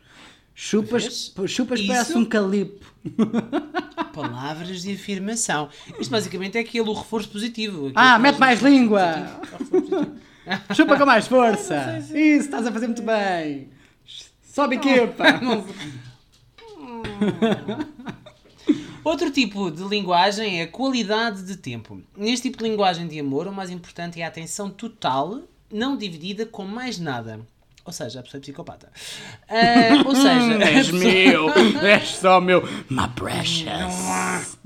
[0.54, 2.86] Chupas, chupas Isso- parece um calipo.
[4.14, 5.70] Palavras de afirmação.
[6.00, 7.92] Isto basicamente é aquele o reforço positivo.
[7.96, 9.40] Ah, mete mais língua!
[9.58, 10.12] Positivo.
[10.76, 11.98] Chupa com mais força!
[12.00, 12.16] Isso,
[12.46, 13.70] estás a fazer muito bem!
[14.52, 15.24] Sobe equipa!
[19.04, 22.02] Outro tipo de linguagem é a qualidade de tempo.
[22.16, 26.46] Neste tipo de linguagem de amor, o mais importante é a atenção total, não dividida
[26.46, 27.40] com mais nada.
[27.84, 28.92] Ou seja, a pessoa é psicopata.
[29.50, 31.50] Ah, ou seja, és pessoa- meu!
[31.88, 32.62] És só meu!
[32.90, 34.58] My precious!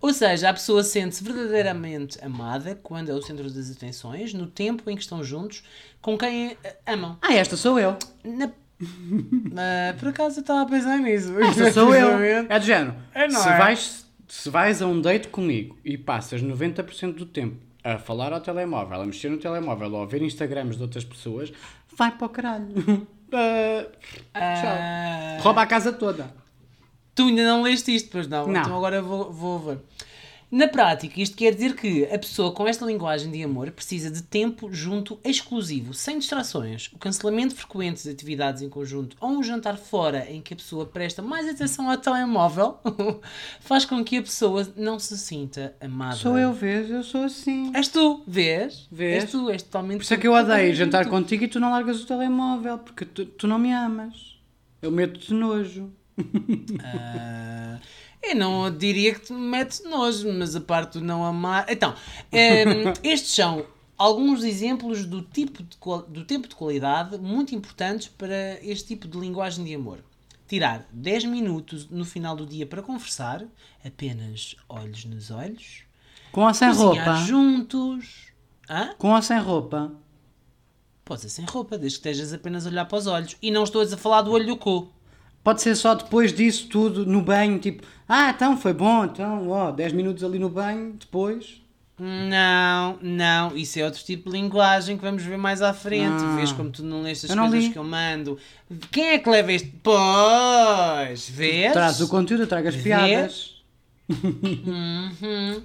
[0.00, 4.88] Ou seja, a pessoa sente-se verdadeiramente amada quando é o centro das atenções, no tempo
[4.88, 5.62] em que estão juntos,
[6.00, 7.18] com quem amam.
[7.20, 7.98] Ah, esta sou eu!
[8.24, 8.50] Na-
[9.56, 11.38] Ah, por acaso eu estava a pensar nisso.
[11.40, 12.18] Esta sou eu!
[12.48, 12.94] É do género.
[13.14, 13.58] É, se, é?
[13.58, 18.40] Vais, se vais a um date comigo e passas 90% do tempo a falar ao
[18.40, 21.52] telemóvel, a mexer no telemóvel ou a ver Instagrams de outras pessoas,
[21.96, 23.06] vai para o caralho.
[23.32, 23.86] Ah,
[25.38, 25.42] tchau.
[25.44, 26.34] Rouba a casa toda.
[27.14, 28.46] Tu ainda não leste isto, pois não?
[28.46, 28.60] Não.
[28.60, 29.78] Então agora vou, vou ver.
[30.48, 34.22] Na prática, isto quer dizer que a pessoa com esta linguagem de amor precisa de
[34.22, 36.88] tempo junto exclusivo, sem distrações.
[36.92, 40.86] O cancelamento frequente de atividades em conjunto ou um jantar fora em que a pessoa
[40.86, 42.78] presta mais atenção ao telemóvel
[43.60, 46.14] faz com que a pessoa não se sinta amada.
[46.16, 46.88] Sou eu, vês?
[46.90, 47.72] Eu sou assim.
[47.74, 48.86] És tu, vês?
[48.90, 49.24] Vês?
[49.24, 51.10] És tu, és totalmente Por isso é que eu odeio jantar Tu.
[51.10, 54.36] contigo e tu não largas o telemóvel, porque tu, tu não me amas.
[54.80, 55.90] Eu meto-te nojo.
[56.84, 57.78] Ah,
[58.30, 61.66] eu não diria que te mete nojo, mas a parte do não amar.
[61.68, 61.94] Então,
[62.32, 65.76] ehm, estes são alguns exemplos do, tipo de,
[66.08, 70.00] do tempo de qualidade muito importantes para este tipo de linguagem de amor.
[70.46, 73.44] Tirar 10 minutos no final do dia para conversar,
[73.84, 75.82] apenas olhos nos olhos,
[76.30, 77.16] Com ou sem roupa?
[77.26, 78.32] juntos.
[78.68, 78.94] Hã?
[78.98, 79.92] Com ou sem roupa?
[81.04, 83.36] Pode ser sem roupa, desde que estejas apenas a olhar para os olhos.
[83.40, 84.92] E não estou a falar do olho do cu.
[85.46, 89.70] Pode ser só depois disso tudo, no banho, tipo, ah, então foi bom, então, ó,
[89.70, 91.62] 10 minutos ali no banho, depois.
[91.96, 96.20] Não, não, isso é outro tipo de linguagem que vamos ver mais à frente.
[96.20, 96.34] Ah.
[96.34, 97.72] Vês como tu não leste as não coisas li.
[97.72, 98.36] que eu mando.
[98.90, 99.72] Quem é que leva este?
[99.84, 101.72] Pois, vês?
[101.72, 102.84] Traz o conteúdo, eu trago as Vês?
[102.84, 103.54] piadas.
[104.08, 105.62] Uhum.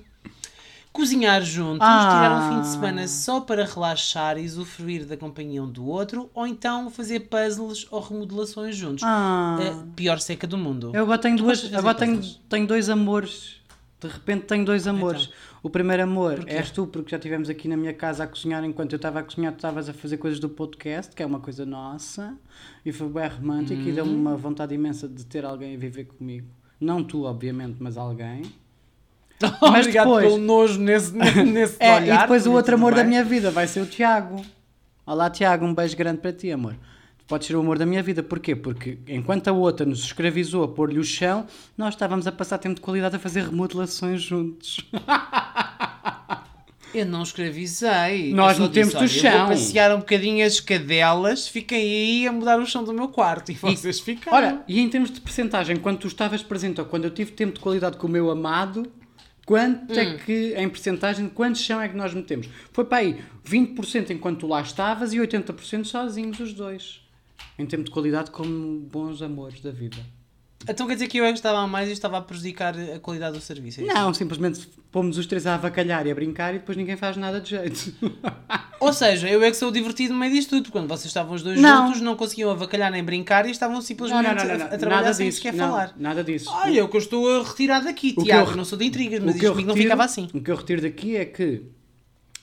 [0.93, 1.99] Cozinhar juntos, Ah.
[2.12, 6.30] tirar um fim de semana só para relaxar e usufruir da companhia um do outro,
[6.34, 9.04] ou então fazer puzzles ou remodelações juntos.
[9.06, 10.91] Ah, A pior seca do mundo.
[10.93, 13.62] eu agora tenho Tu duas, agora tenho, tenho dois amores.
[14.01, 15.30] De repente tenho dois amores.
[15.63, 16.51] O primeiro amor Porquê?
[16.56, 18.63] és tu, porque já estivemos aqui na minha casa a cozinhar.
[18.65, 21.39] Enquanto eu estava a cozinhar, tu estavas a fazer coisas do podcast, que é uma
[21.39, 22.34] coisa nossa.
[22.84, 26.47] E foi bem romântico e deu-me uma vontade imensa de ter alguém a viver comigo.
[26.80, 28.41] Não tu, obviamente, mas alguém.
[29.62, 32.15] Mas Obrigado depois- pelo nojo nesse, nesse É, olhar.
[32.15, 33.10] e depois o outro amor da bem.
[33.10, 34.43] minha vida vai ser o Tiago.
[35.06, 36.75] Olá, Tiago, um beijo grande para ti, amor.
[37.17, 38.21] Tu podes ser o amor da minha vida.
[38.23, 38.56] Porquê?
[38.56, 41.45] Porque enquanto a outra nos escravizou a pôr-lhe o chão,
[41.77, 44.77] nós estávamos a passar tempo de qualidade a fazer remodelações juntos.
[46.93, 48.34] Eu não escravizei.
[48.34, 49.39] Nós Eu só metemos-te o disse, olha, eu chão.
[49.47, 53.49] Vou passear um bocadinho as cadelas, fiquem aí a mudar o chão do meu quarto.
[53.49, 54.38] E vocês ficaram.
[54.38, 57.54] Ora, e em termos de percentagem, quando tu estavas presente ou quando eu tive tempo
[57.54, 58.91] de qualidade com o meu amado,
[59.52, 60.00] quanto Hum.
[60.00, 62.48] é que, em percentagem, quantos chão é que nós metemos?
[62.72, 67.02] Foi para aí 20% enquanto tu lá estavas e 80% sozinhos os dois.
[67.60, 69.98] Em tempo de qualidade como bons amores da vida.
[70.68, 73.00] Então quer dizer que eu é que estava a mais e estava a prejudicar a
[73.00, 73.82] qualidade do serviço.
[73.82, 73.84] é?
[73.84, 77.42] Não, simplesmente pomos os três a avacalhar e a brincar e depois ninguém faz nada
[77.42, 77.94] de jeito.
[78.82, 80.72] Ou seja, eu é que sou divertido no meio disto tudo.
[80.72, 81.88] Quando vocês estavam os dois Não.
[81.88, 85.38] juntos, não conseguiam avacalhar nem brincar e estavam simplesmente a- a, trabalhar nada sem disso.
[85.38, 85.94] sequer não, falar.
[85.98, 86.50] Nada disso.
[86.52, 88.52] Olha, é o que eu estou a retirar daqui, O Tiago.
[88.52, 90.28] eu- não sou de intrigas, O mas isto comigo não retiro- ficava assim.
[90.34, 91.62] O que eu retiro daqui é que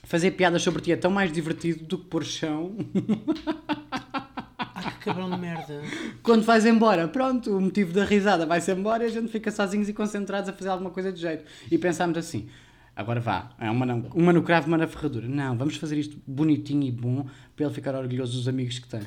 [0.05, 2.73] fazer piadas sobre ti é tão mais divertido do que pôr chão
[4.81, 5.81] Ah, que cabrão de merda.
[6.23, 7.07] quando vais embora.
[7.07, 10.53] Pronto, o motivo da risada vai-se embora e a gente fica sozinhos e concentrados a
[10.53, 11.43] fazer alguma coisa de jeito.
[11.69, 12.47] E pensámos assim.
[12.99, 15.25] Agora vá, é uma, não, uma no cravo, uma na ferradura.
[15.25, 18.99] Não, vamos fazer isto bonitinho e bom para ele ficar orgulhoso dos amigos que tem.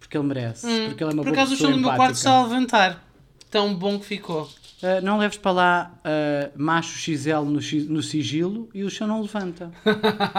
[0.00, 0.66] Porque ele merece.
[0.88, 3.08] porque ele é uma Por acaso o chão do meu quarto está a levantar.
[3.48, 4.42] Tão bom que ficou.
[4.42, 9.22] Uh, não leves para lá uh, macho XL no, no sigilo e o chão não
[9.22, 9.70] levanta.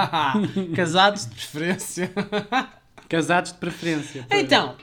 [0.75, 2.11] Casados de preferência.
[3.07, 4.27] Casados de preferência.
[4.29, 4.75] Então,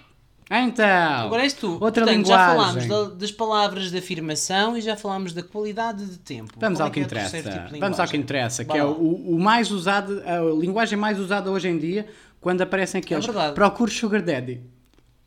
[0.51, 0.87] Então.
[1.27, 1.79] agora és tu.
[1.81, 3.09] Outra Portanto, já falámos linguagem.
[3.11, 6.53] da- das palavras de afirmação e já falámos da qualidade de tempo.
[6.59, 7.37] Vamos Qual ao é que é o interessa.
[7.39, 8.07] tipo Vamos ao linguagem?
[8.09, 12.07] que interessa, que é o, o mais usado, a linguagem mais usada hoje em dia,
[12.41, 13.25] quando aparecem aqueles.
[13.25, 13.55] É verdade.
[13.55, 14.61] Procure Sugar Daddy.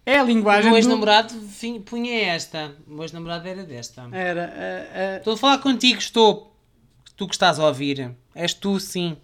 [0.06, 0.66] É a O linguagem.
[0.66, 2.76] meu do- ex-namorado fim- punha esta.
[2.88, 4.08] O meu ex-namorado era desta.
[4.12, 4.54] Era.
[4.56, 6.56] ah, ah, Estou a falar contigo, estou.
[7.18, 8.12] Tu que estás a ouvir.
[8.36, 9.18] És tu, sim.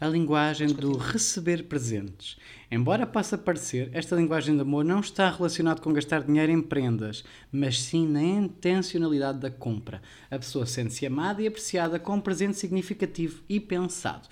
[0.00, 2.36] a linguagem do receber presentes.
[2.68, 7.22] Embora possa parecer, esta linguagem de amor não está relacionada com gastar dinheiro em prendas,
[7.52, 10.02] mas sim na intencionalidade da compra.
[10.28, 14.28] A pessoa sente-se amada e apreciada com um presente significativo e pensado.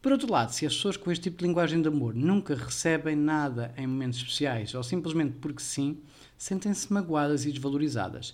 [0.00, 3.16] Por outro lado, se as pessoas com este tipo de linguagem de amor nunca recebem
[3.16, 5.98] nada em momentos especiais ou simplesmente porque sim,
[6.38, 8.32] sentem-se magoadas e desvalorizadas.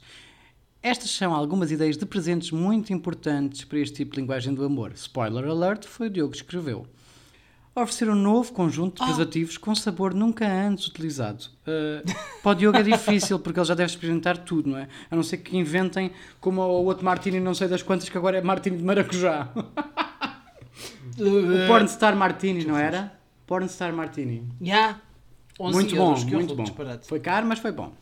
[0.83, 4.93] Estas são algumas ideias de presentes muito importantes para este tipo de linguagem do amor.
[4.93, 6.87] Spoiler alert, foi o Diogo que escreveu.
[7.75, 11.45] Oferecer um novo conjunto de preservativos com sabor nunca antes utilizado.
[11.63, 12.03] Uh,
[12.43, 14.89] para o Diogo é difícil, porque ele já deve experimentar tudo, não é?
[15.11, 18.39] A não ser que inventem como o outro Martini, não sei das quantas, que agora
[18.39, 19.49] é Martini de maracujá.
[21.19, 23.13] o Pornstar Martini, não era?
[23.47, 24.47] Pornstar Martini.
[24.61, 25.01] Já.
[25.61, 26.63] 11 Muito bom, que muito bom.
[26.63, 27.07] disparate.
[27.07, 27.93] Foi caro, mas foi bom.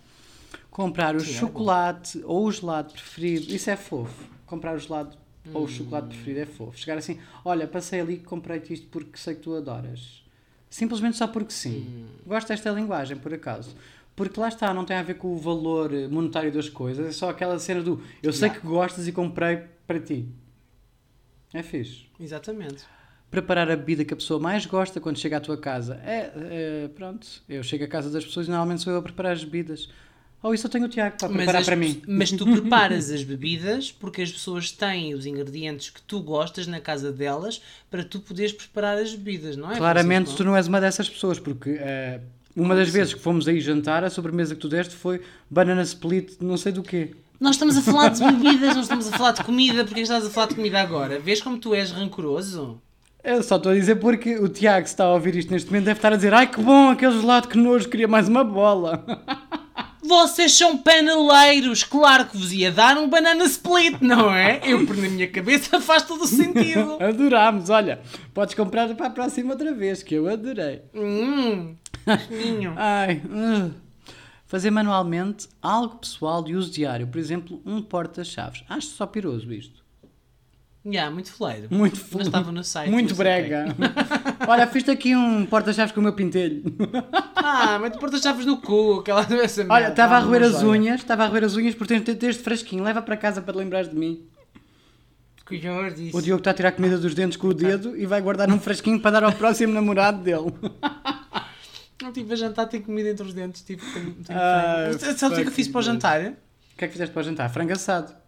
[0.70, 4.24] Comprar o Sim, chocolate ou o gelado preferido, isso é fofo.
[4.44, 5.16] Comprar o gelado
[5.54, 6.78] ou o chocolate preferido é fofo.
[6.78, 10.24] Chegar assim, olha, passei ali e comprei-te isto porque sei que tu adoras.
[10.68, 11.86] Simplesmente só porque sim.
[11.88, 12.06] Hum.
[12.26, 13.74] Gosto desta linguagem, por acaso.
[14.14, 17.28] Porque lá está, não tem a ver com o valor monetário das coisas, é só
[17.28, 18.60] aquela cena do eu sei Yeah.
[18.60, 20.26] que gostas e comprei para ti.
[21.52, 22.84] É fixe Exatamente.
[23.30, 26.00] preparar a bebida que a pessoa mais gosta quando chega à tua casa.
[26.04, 29.32] É, é, pronto, eu chego à casa das pessoas e normalmente sou eu a preparar
[29.32, 29.88] as bebidas.
[30.42, 32.00] Ou isso eu tenho o Tiago para preparar as- para mim.
[32.06, 36.80] mas tu preparas as bebidas porque as pessoas têm os ingredientes que tu gostas na
[36.80, 39.76] casa delas para tu poderes preparar as bebidas, não é?
[39.76, 40.36] Claramente Francisco?
[40.38, 42.20] tu não és uma dessas pessoas, porque eh,
[42.54, 45.20] uma das vezes que fomos aí jantar, a sobremesa que tu deste foi
[45.50, 47.10] banana split, não sei do quê.
[47.40, 49.84] Nós estamos a falar de bebidas, não estamos a falar de comida.
[49.84, 51.18] Porque estás a falar de comida agora?
[51.18, 52.80] Vês como tu és rancoroso?
[53.22, 55.84] Eu só estou a dizer porque o Tiago, que está a ouvir isto neste momento,
[55.86, 59.04] deve estar a dizer ai que bom, aquele gelado que nojo, queria mais uma bola.
[60.06, 64.60] Vocês são paneleiros, claro que vos ia dar um banana split, não é?
[64.62, 66.96] Eu, por na minha cabeça, faz todo o sentido.
[67.02, 68.00] Adorámos, olha,
[68.32, 70.82] podes comprar para a próxima outra vez, que eu adorei.
[70.94, 71.74] Hum.
[72.76, 73.20] Ai.
[74.46, 78.62] Fazer manualmente algo pessoal de uso diário, por exemplo, um porta-chaves.
[78.68, 79.85] Acho só piroso isto.
[80.88, 81.66] Já, muito fleiro.
[81.68, 82.90] Muito Mas estava no site.
[82.90, 83.66] Muito brega.
[84.46, 86.62] Olha, fiz-te aqui um porta-chaves com o meu pintelho.
[87.34, 89.74] Ah, mete porta-chaves no cu, aquela essa merda.
[89.74, 92.84] Olha, estava a roer as unhas, estava a roer as unhas por ter este fresquinho.
[92.84, 94.28] Leva para casa para te lembrares de mim.
[95.44, 95.60] Que.
[96.12, 98.58] O Diogo está a tirar comida dos dentes com o dedo e vai guardar num
[98.60, 100.52] fresquinho para dar ao próximo namorado dele.
[102.02, 103.62] Não tive a jantar, tenho comida entre os dentes.
[103.62, 104.90] Tipo, tenho, tenho Ah.
[105.16, 106.20] Sabe o que é que eu fiz para o jantar?
[106.20, 107.48] O que é que fizeste para o jantar?
[107.48, 108.25] Frango assado.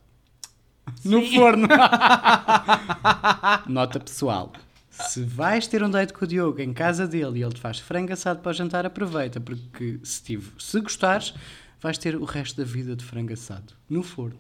[1.04, 1.66] No forno.
[3.66, 4.52] Nota pessoal.
[4.90, 7.78] Se vais ter um date com o Diogo em casa dele e ele te faz
[7.78, 11.32] frango assado para o jantar, aproveita, porque se, tive, se gostares,
[11.80, 13.72] vais ter o resto da vida de frango assado.
[13.88, 14.38] No forno.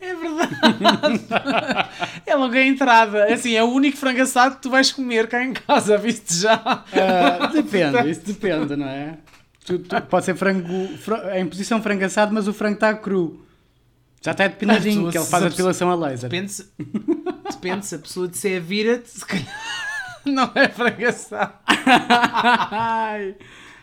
[0.00, 0.56] É verdade.
[2.26, 3.32] é logo a entrada.
[3.32, 6.54] Assim, é o único frango assado que tu vais comer cá em casa, viste já?
[6.56, 9.16] Ah, depende, isso depende, não é?
[9.64, 13.46] Tu- tu- pode ser frango fra- em posição frango assado, mas o frango está cru.
[14.22, 16.28] Já está depiladinho, que ele faz a depilação a laser.
[16.28, 16.70] Depende se,
[17.50, 19.46] depende se a pessoa disser vira-te, se calhar
[20.26, 20.70] não é.
[22.70, 23.36] Ai.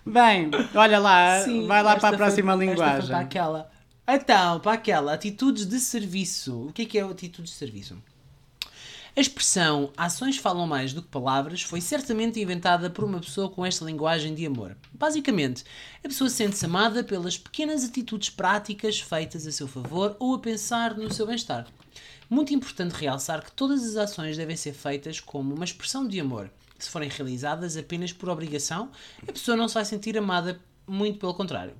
[0.05, 3.09] Bem, olha lá, Sim, vai lá para a próxima foi- linguagem.
[3.09, 3.69] Para aquela.
[4.07, 6.67] Então, para aquela, atitudes de serviço.
[6.67, 7.97] O que é que é atitudes de serviço?
[9.17, 13.65] A expressão ações falam mais do que palavras foi certamente inventada por uma pessoa com
[13.65, 14.77] esta linguagem de amor.
[14.93, 15.63] Basicamente,
[16.05, 20.95] a pessoa sente-se amada pelas pequenas atitudes práticas feitas a seu favor ou a pensar
[20.95, 21.65] no seu bem-estar.
[22.29, 26.51] Muito importante realçar que todas as ações devem ser feitas como uma expressão de amor.
[26.77, 28.91] Se forem realizadas apenas por obrigação,
[29.27, 31.73] a pessoa não se vai sentir amada, muito pelo contrário.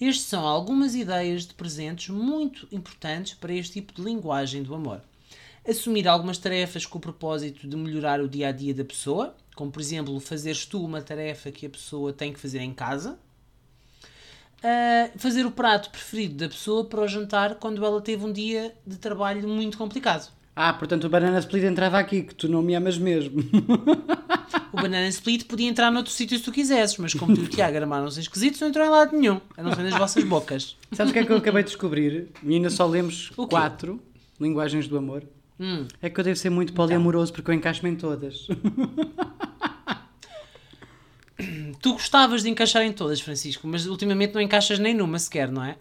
[0.00, 5.02] Estas são algumas ideias de presentes muito importantes para este tipo de linguagem do amor.
[5.66, 9.70] Assumir algumas tarefas com o propósito de melhorar o dia a dia da pessoa, como
[9.70, 13.18] por exemplo, fazeres tu uma tarefa que a pessoa tem que fazer em casa.
[14.62, 18.74] Ah, fazer o prato preferido da pessoa para o jantar quando ela teve um dia
[18.86, 20.30] de trabalho muito complicado.
[20.54, 23.42] Ah, portanto o banana split entrava aqui, que tu não me amas mesmo.
[24.72, 27.48] O Banana Split podia entrar noutro sítio se tu quisesses, mas como tu e o
[27.48, 30.78] Tiago armaram-se esquisitos, não entrou em lado nenhum, a não ser nas vossas bocas.
[30.92, 32.28] Sabes o que é que eu acabei de descobrir?
[32.42, 34.00] E ainda só lemos quatro
[34.40, 35.24] linguagens do amor.
[35.60, 35.86] Hum.
[36.00, 38.46] É que eu devo ser muito poliamoroso porque eu encaixo-me em todas.
[41.80, 45.64] Tu gostavas de encaixar em todas, Francisco, mas ultimamente não encaixas nem numa sequer, não
[45.64, 45.76] é?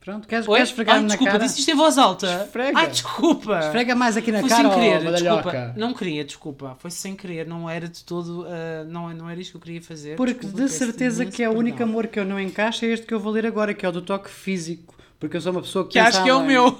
[0.00, 0.54] Pronto, queres, Oi?
[0.54, 1.44] queres esfregar-me na desculpa, cara?
[1.44, 2.44] disse isto em voz alta.
[2.44, 2.78] Esfrega.
[2.78, 3.58] Ai, desculpa.
[3.58, 5.74] Esfrega mais aqui na Foi cara, sem querer, desculpa.
[5.76, 6.76] Não queria, desculpa.
[6.78, 8.46] Foi sem querer, não era de todo.
[8.48, 10.16] ah, não, não era isto que eu queria fazer.
[10.16, 13.04] Porque Desculpa, de certeza que é o único amor que eu não encaixo é este
[13.06, 14.94] que eu vou ler agora, que é o do toque físico.
[15.18, 16.78] Porque eu sou uma pessoa que Que acho que é o meu.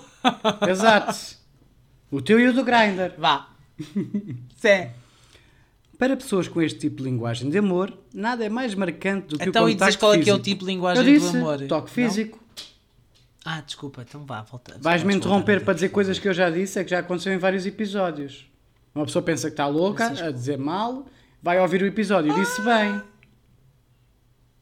[0.68, 1.16] Exato.
[2.10, 3.12] O teu e o do Grindr.
[3.18, 3.48] Vá.
[4.56, 4.92] Sé.
[5.98, 9.48] Para pessoas com este tipo de linguagem de amor, nada é mais marcante do que
[9.48, 10.44] Então, o e contacto dizes qual é que é o físico.
[10.44, 11.58] tipo de Eu linguagem disse, do amor?
[11.66, 12.08] toque Não?
[12.08, 12.38] físico.
[13.44, 14.76] Ah, desculpa, então vá, volta.
[14.80, 17.66] Vais-me interromper para dizer coisas que eu já disse, é que já aconteceu em vários
[17.66, 18.46] episódios.
[18.94, 21.06] Uma pessoa pensa que está louca, a dizer mal,
[21.42, 23.02] vai ouvir o episódio e disse bem.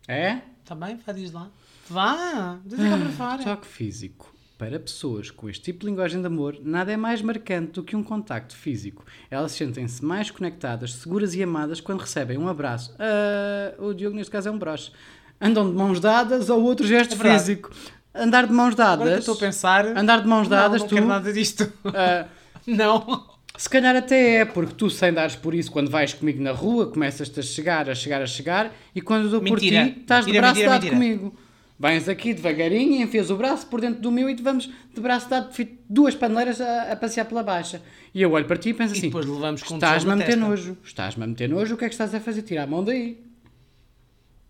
[0.08, 0.40] É?
[0.64, 0.96] Tá bem?
[1.04, 1.50] Vá, diz lá.
[1.88, 3.42] Vá, diz cá para fora.
[3.44, 4.34] Toque físico.
[4.58, 7.94] Para pessoas com este tipo de linguagem de amor, nada é mais marcante do que
[7.94, 9.04] um contacto físico.
[9.30, 12.94] Elas sentem-se mais conectadas, seguras e amadas quando recebem um abraço.
[12.98, 14.90] Ah, o Diogo, neste caso, é um broche.
[15.38, 17.70] Andam de mãos dadas ou outro gesto É físico.
[18.14, 19.18] Andar de mãos dadas.
[19.18, 19.84] estou a pensar.
[19.94, 20.94] Andar de mãos dadas, não, não tu.
[20.94, 21.70] quero nada disto.
[21.84, 22.24] ah,
[22.66, 23.26] não.
[23.58, 26.86] se calhar até é, porque tu, sem dares por isso, quando vais comigo na rua,
[26.90, 29.84] começas-te a chegar, a chegar, a chegar, e quando eu dou por Mentira.
[29.84, 30.96] ti, estás de Mentira, braço mentira, dado mentira.
[31.18, 31.38] comigo.
[31.78, 35.28] Vens aqui devagarinho, enfias o braço por dentro do meu e te vamos de braço
[35.28, 35.50] dado,
[35.88, 37.82] duas paneleiras a, a passear pela baixa.
[38.14, 40.32] E eu olho para ti e penso E assim: depois levamos com estás-me a meter
[40.32, 42.40] testa." nojo, estás-me a meter nojo, o que é que estás a fazer?
[42.42, 43.20] Tira a mão daí.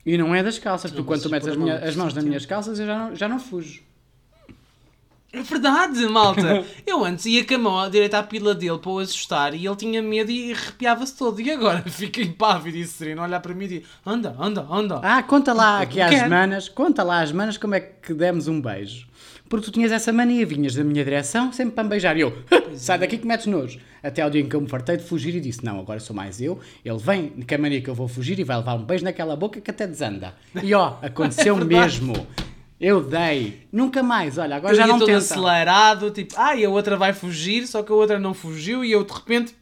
[0.04, 2.46] E não é das calças, porque quando tu metes as, minha- as mãos nas minhas
[2.46, 3.82] calças eu já não, já não fujo.
[5.36, 6.64] É verdade, malta.
[6.86, 9.76] Eu antes ia com a mão direito à pila dele para o assustar e ele
[9.76, 11.38] tinha medo e arrepiava-se todo.
[11.42, 14.98] E agora fica impávido e sereno, a olhar para mim e diz: anda, anda, anda.
[15.02, 18.62] Ah, conta lá aqui às manas, conta lá às manas como é que demos um
[18.62, 19.06] beijo.
[19.46, 22.16] Porque tu tinhas essa mania, vinhas da minha direção sempre para me beijar.
[22.16, 22.36] E eu,
[22.74, 23.78] sai daqui que metes nojo.
[24.02, 26.16] Até ao dia em que eu me fartei de fugir e disse: Não, agora sou
[26.16, 26.58] mais eu.
[26.82, 29.36] Ele vem com a mania que eu vou fugir e vai levar um beijo naquela
[29.36, 30.34] boca que até desanda.
[30.62, 32.26] E ó, aconteceu mesmo.
[32.80, 33.66] Eu dei.
[33.72, 35.18] Nunca mais, olha, agora eu já não todo tenta.
[35.18, 38.92] acelerado, tipo, ah, e a outra vai fugir, só que a outra não fugiu e
[38.92, 39.54] eu de repente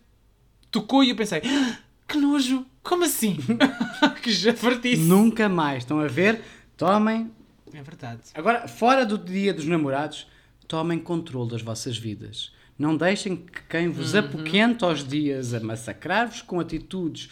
[0.70, 3.38] tocou e eu pensei: "Ah, que nojo, como assim?
[4.22, 5.02] que jafartice.
[5.02, 5.84] Nunca mais.
[5.84, 6.42] Estão a ver?
[6.76, 7.30] Tomem
[7.72, 8.20] É verdade.
[8.34, 10.26] Agora, fora do dia dos namorados,
[10.66, 12.52] tomem controle das vossas vidas.
[12.76, 14.20] Não deixem que quem vos Uhum.
[14.20, 17.30] apoquente aos dias a massacrar-vos com atitudes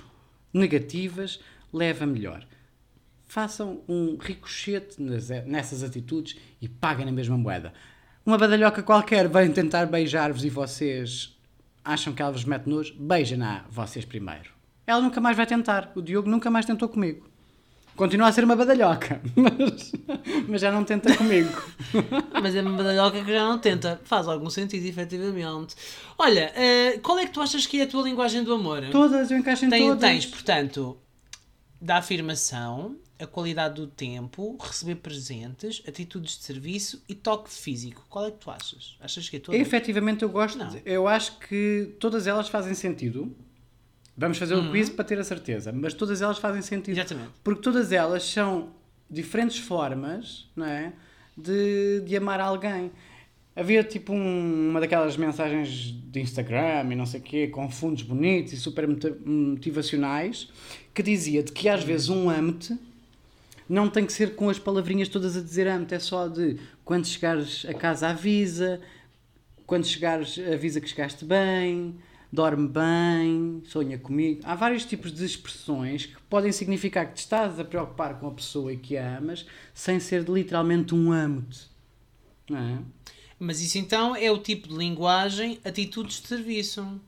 [0.55, 1.40] negativas
[1.73, 2.47] leve a melhor.
[3.33, 7.73] Façam um ricochete nessas atitudes e paguem na mesma moeda.
[8.27, 11.35] Uma badalhoca qualquer vem tentar beijar-vos e vocês
[11.83, 14.51] acham que ela vos mete nojo, beijem-na vocês primeiro.
[14.87, 15.90] Ela nunca mais vai tentar.
[15.95, 17.27] O Diogo nunca mais tentou comigo.
[17.97, 19.92] Continua a ser uma badalhoca, mas,
[20.47, 21.49] mas já não tenta comigo.
[22.38, 23.99] Mas é uma badalhoca que já não tenta.
[24.05, 25.75] Faz algum sentido, efetivamente.
[26.18, 28.83] Olha, eh, qual é que tu achas que é a tua linguagem do amor?
[28.90, 30.01] Todas, eu encaixo em Tem- todas.
[30.03, 30.99] Tens, portanto,
[31.81, 38.04] da afirmação, a qualidade do tempo, receber presentes, atitudes de serviço e toque físico.
[38.11, 38.96] Qual é que tu achas?
[39.00, 39.56] Achas que é toda?
[39.56, 40.76] Efetivamente eu gosto, Não.
[40.85, 43.35] eu acho que todas elas fazem sentido.
[44.16, 46.96] Vamos fazer o quiz para ter a certeza, mas todas elas fazem sentido.
[46.98, 47.30] Exatamente.
[47.42, 48.70] Porque todas elas são
[49.11, 50.92] diferentes formas, não é?
[51.37, 52.90] De, de amar alguém.
[53.54, 58.02] Havia tipo um- uma daquelas mensagens de Instagram e não sei o quê, com fundos
[58.02, 60.48] bonitos e super moti- motivacionais,
[60.94, 62.76] que dizia de que às vezes um ame-te
[63.72, 67.06] não tem que ser com as palavrinhas todas a dizer amo-te, é só de quando
[67.06, 68.78] chegares a casa avisa,
[69.64, 71.96] quando chegares avisa que chegaste bem,
[72.30, 74.42] dorme bem, sonha comigo.
[74.44, 78.32] Há vários tipos de expressões que podem significar que te estás a preocupar com a
[78.32, 81.70] pessoa e que a amas, sem ser literalmente um amo-te.
[82.50, 82.76] É?
[83.38, 87.00] Mas isso então é o tipo de linguagem, atitudes de serviço.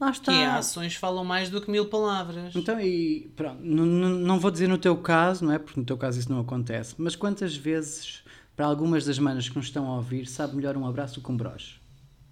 [0.00, 0.32] Lá Que está.
[0.32, 2.56] é, ações falam mais do que mil palavras.
[2.56, 5.58] Então, e pronto, não vou dizer no teu caso, não é?
[5.58, 8.22] Porque no teu caso isso não acontece, mas quantas vezes,
[8.56, 11.30] para algumas das manas que nos estão a ouvir, sabe melhor um abraço do que
[11.30, 11.78] um broche?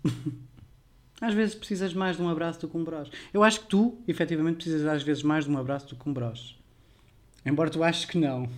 [1.20, 3.10] às vezes precisas mais de um abraço do que um broche.
[3.34, 6.12] Eu acho que tu, efetivamente, precisas às vezes mais de um abraço do que um
[6.12, 6.56] broche.
[7.44, 8.48] Embora tu aches que não.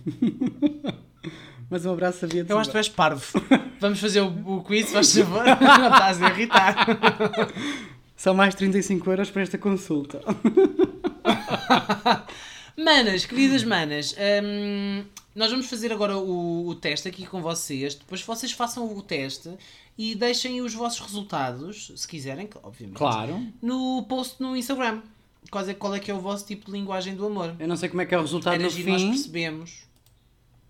[1.69, 3.25] mas um abraço sabia Eu acho que tu és parvo.
[3.79, 5.43] Vamos fazer o, o quiz, faz favor.
[5.45, 6.75] Não estás a irritar.
[8.21, 10.21] São mais 35 euros para esta consulta.
[12.77, 15.03] Manas, queridas manas, hum,
[15.35, 17.95] nós vamos fazer agora o, o teste aqui com vocês.
[17.95, 19.49] Depois vocês façam o teste
[19.97, 23.41] e deixem os vossos resultados, se quiserem, obviamente, Claro.
[23.59, 25.01] no post no Instagram.
[25.49, 27.55] qual é, qual é que é o vosso tipo de linguagem do amor.
[27.59, 29.09] Eu não sei como é que é o resultado Era no giro nós fim.
[29.09, 29.79] percebemos.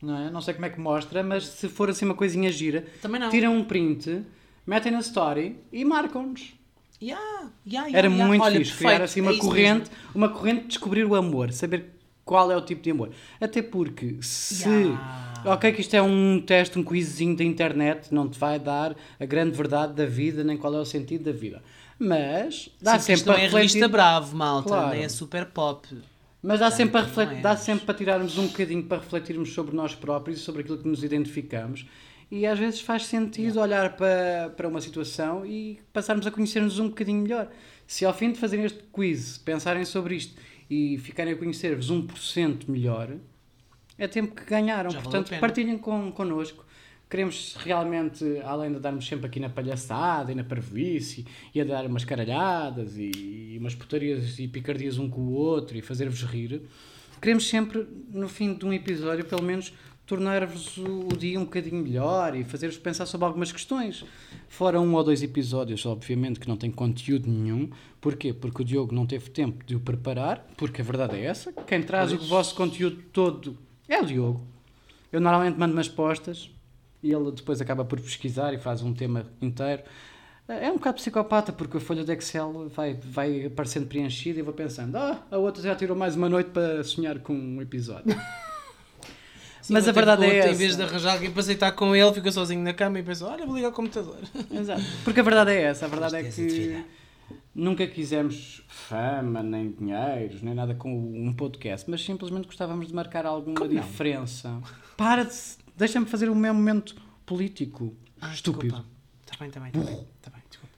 [0.02, 0.32] Não, é?
[0.32, 3.30] não sei como é que mostra, mas se for assim uma coisinha gira, Também não.
[3.30, 4.24] tiram um print,
[4.66, 6.61] metem na story e marcam-nos.
[7.02, 9.96] Yeah, yeah, yeah, Era muito Olha, fixe, perfeito, criar assim uma é corrente, mesmo.
[10.14, 11.86] uma corrente de descobrir o amor, saber
[12.24, 13.10] qual é o tipo de amor.
[13.40, 14.66] Até porque se.
[15.44, 19.26] Ok, que isto é um teste, um quizzinho da internet, não te vai dar a
[19.26, 21.64] grande verdade da vida, nem qual é o sentido da vida.
[21.98, 24.96] Mas dá Sim, sempre não é revista bravo, malta, Claro.
[24.96, 25.88] nem é super pop.
[26.44, 29.54] Mas dá sempre, para não refletir, é, dá sempre para tirarmos um bocadinho para refletirmos
[29.54, 31.86] sobre nós próprios e sobre aquilo que nos identificamos.
[32.32, 36.88] E às vezes faz sentido olhar para, para uma situação e passarmos a conhecer-nos um
[36.88, 37.50] bocadinho melhor.
[37.86, 42.70] Se ao fim de fazerem este quiz pensarem sobre isto e ficarem a conhecer-vos 1%
[42.70, 43.18] melhor,
[43.98, 44.90] é tempo que ganharam.
[44.90, 46.66] Já Portanto, partilhem com, connosco.
[47.10, 51.86] Queremos realmente, além de darmos sempre aqui na palhaçada e na parvoíce e a dar
[51.86, 56.62] umas caralhadas e umas putarias e picardias um com o outro e fazer-vos rir,
[57.22, 59.74] queremos sempre, no fim de um episódio, pelo menos,
[60.12, 64.04] tornar-vos o, o dia um bocadinho melhor e fazer-vos pensar sobre algumas questões.
[64.50, 67.70] Fora um ou dois episódios, obviamente, que não tem conteúdo nenhum.
[68.02, 68.34] Porquê?
[68.34, 71.54] Porque o Diogo não teve tempo de o preparar, porque a verdade é essa.
[71.66, 73.58] Quem traz o vosso conteúdo todo
[73.88, 74.46] é o Diogo.
[75.14, 76.52] Eu normalmente mando umas postas
[77.02, 79.84] e ele depois acaba por pesquisar e faz um tema inteiro.
[80.46, 84.54] É um bocado psicopata porque a folha de Excel vai, vai aparecendo preenchida e vou
[84.54, 88.14] pensando, ah, a outra já tirou mais uma noite para sonhar com um episódio.
[89.62, 90.50] Sim, Mas a verdade é essa.
[90.50, 93.26] Em vez de arranjar alguém para aceitar com ele, fica sozinho na cama e pensa:
[93.28, 94.18] olha, vou ligar o computador.
[94.52, 94.82] Exato.
[95.04, 96.86] Porque a verdade é essa, a verdade é Tristeza de que
[97.54, 103.26] nunca quisemos fama, nem dinheiros, nem nada com um podcast, mas simplesmente gostávamos de marcar
[103.26, 103.82] alguma Como não?
[103.82, 104.62] diferença.
[104.98, 105.34] Para de.
[105.78, 106.96] Deixa-me fazer o meu momento
[107.26, 107.96] político.
[108.34, 108.86] Estúpido.
[109.26, 110.08] Está bem, está bem, está bem.
[110.22, 110.76] Tá bem, desculpa.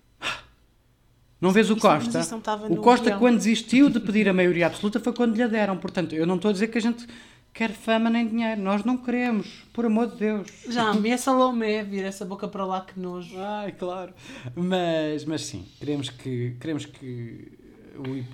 [1.42, 2.22] Não vês o Isso- Costa?
[2.32, 3.20] não O Costa, guião.
[3.20, 5.78] quando desistiu de pedir a maioria absoluta, foi quando lhe deram.
[5.78, 7.06] Portanto, eu não estou a dizer que a gente
[7.54, 8.60] quer fama nem dinheiro.
[8.62, 10.48] Nós não queremos, por amor de Deus.
[10.70, 13.36] Já, me essa Lomé, vira essa boca para lá que nojo.
[13.38, 14.14] Ai, claro.
[14.56, 17.52] Mas, mas sim, queremos que, queremos que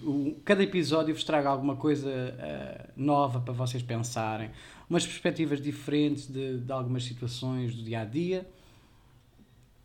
[0.05, 4.49] o, o- cada episódio vos traga alguma coisa eh, nova para vocês pensarem,
[4.89, 8.47] umas perspectivas diferentes de, de algumas situações do dia a dia.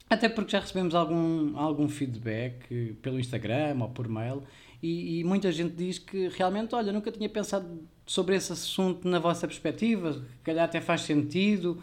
[0.09, 4.43] Até porque já recebemos algum, algum feedback pelo Instagram ou por mail
[4.83, 7.67] e, e muita gente diz que realmente, olha, nunca tinha pensado
[8.07, 11.83] sobre esse assunto na vossa perspectiva, se calhar até faz sentido.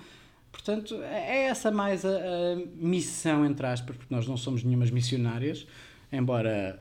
[0.51, 5.65] Portanto, é essa mais a, a missão, entre aspas, porque nós não somos nenhumas missionárias,
[6.11, 6.77] embora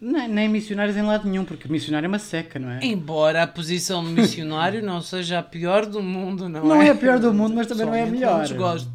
[0.00, 2.80] nem, nem missionárias em lado nenhum, porque missionário é uma seca, não é?
[2.84, 6.88] Embora a posição de missionário não seja a pior do mundo, não, Não é?
[6.88, 8.38] é a pior do mundo, mas também não é a melhor.
[8.38, 8.90] Não desgosto.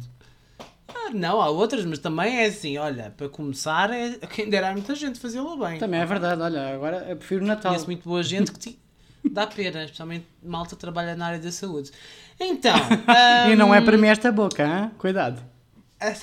[0.88, 4.94] Ah, não, há outras, mas também é assim, olha, para começar, é, quem dera muita
[4.94, 5.78] gente fazê-lo bem.
[5.78, 7.72] Também é verdade, olha, agora eu prefiro o Natal.
[7.72, 8.58] Conheço muito boa gente que
[9.30, 11.90] dá pena, especialmente malta trabalha na área da saúde.
[12.38, 12.74] Então.
[13.50, 14.90] E não é hum, para mim esta boca, hein?
[14.98, 15.42] cuidado.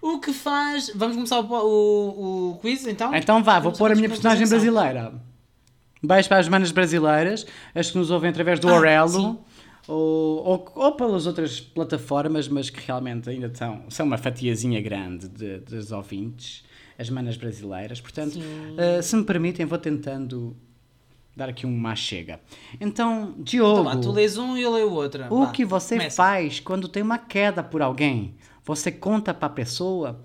[0.00, 0.92] O que faz.
[0.94, 3.12] Vamos começar o, o, o quiz então?
[3.12, 5.12] Então vá, vou pôr a minha personagem brasileira.
[6.00, 9.44] Beijo para as manas brasileiras, as que nos ouvem através do Ah, Orelo
[9.88, 15.28] ou, ou, ou pelas outras plataformas, mas que realmente ainda são, são uma fatiazinha grande
[15.28, 16.64] de, dos ouvintes,
[16.98, 18.00] as manas brasileiras.
[18.00, 18.38] Portanto,
[18.76, 20.56] eh, se me permitem, vou tentando
[21.36, 22.40] dar aqui uma chega.
[22.80, 23.80] Então, Diogo.
[23.80, 25.26] Então vá, tu lês um e eu leio outra.
[25.30, 26.16] O Vá, que você começa.
[26.16, 28.34] faz quando tem uma queda por alguém?
[28.64, 30.24] Você conta para a pessoa?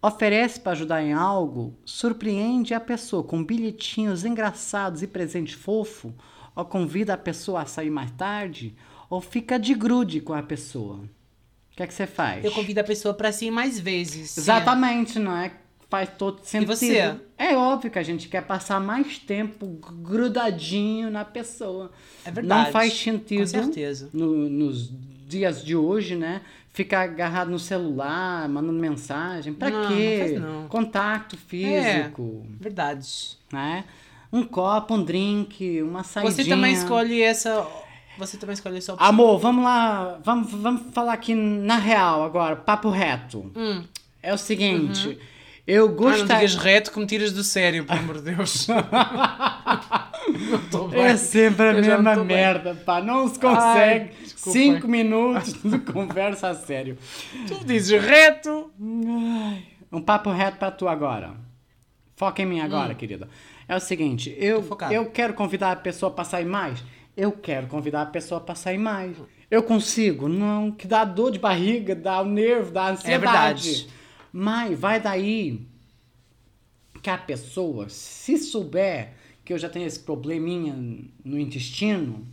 [0.00, 1.76] Oferece para ajudar em algo?
[1.84, 6.14] Surpreende a pessoa com bilhetinhos engraçados e presente fofo?
[6.54, 8.76] Ou convida a pessoa a sair mais tarde?
[9.10, 10.96] Ou fica de grude com a pessoa?
[10.96, 12.44] O que é que você faz?
[12.44, 14.38] Eu convido a pessoa para si mais vezes.
[14.38, 15.50] Exatamente, não é?
[15.94, 16.74] Faz todo sentido.
[16.74, 17.14] você?
[17.38, 19.66] É óbvio que a gente quer passar mais tempo
[20.02, 21.90] grudadinho na pessoa.
[22.24, 22.64] É verdade.
[22.66, 23.40] Não faz sentido.
[23.40, 24.08] Com certeza.
[24.12, 24.90] no- nos
[25.26, 26.40] dias de hoje, né?
[26.72, 29.52] Ficar agarrado no celular, mandando mensagem.
[29.54, 30.16] Pra Não, não quê?
[30.20, 30.68] faz não.
[30.68, 33.38] Contato físico, Verdades.
[33.52, 33.84] né?
[34.32, 36.32] Um copo, um drink, uma saidinha.
[36.34, 37.64] Você também escolhe essa.
[38.18, 39.08] Você também escolhe essa opção.
[39.08, 40.18] Amor, vamos lá.
[40.24, 43.50] Vamos, vamos falar aqui na real agora, papo reto.
[43.56, 43.84] Hum.
[44.22, 45.18] É o seguinte.
[45.66, 48.66] Eu Ah, não digas reto que me tiras do sério, pelo amor de Deus.
[50.92, 52.36] É sempre a Eu mesma tô bem.
[52.36, 53.00] merda, pá.
[53.00, 54.10] Não se consegue.
[54.10, 54.58] Ai, desculpa.
[54.58, 56.96] Cinco minutos de conversa a sério.
[57.46, 58.70] Tu dizes reto.
[58.80, 61.34] Um papo reto pra tu agora.
[62.16, 63.28] Foca em mim agora, querida.
[63.68, 64.90] É o seguinte, eu, Hum.
[64.92, 66.82] Eu quero convidar a pessoa pra sair mais.
[67.16, 69.16] Eu quero convidar a pessoa pra sair mais.
[69.50, 70.28] Eu consigo?
[70.28, 73.14] Não, que dá dor de barriga, dá o nervo, dá ansiedade.
[73.14, 73.86] É verdade.
[74.34, 75.66] Mas vai daí
[76.92, 79.12] Porque a pessoa, se souber
[79.44, 80.74] que eu já tenho esse probleminha
[81.22, 82.26] no intestino,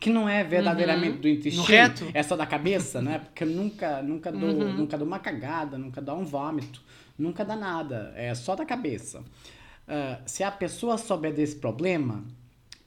[0.00, 1.68] que não é verdadeiramente do intestino, Uhum.
[1.68, 2.10] reto.
[2.14, 3.18] é só da cabeça, né?
[3.18, 4.72] Porque eu nunca, nunca, dou, Uhum.
[4.72, 6.82] nunca dou uma cagada, nunca dou um vômito,
[7.18, 9.22] nunca dá nada, é só da cabeça.
[9.86, 12.24] Ah, se a pessoa souber desse problema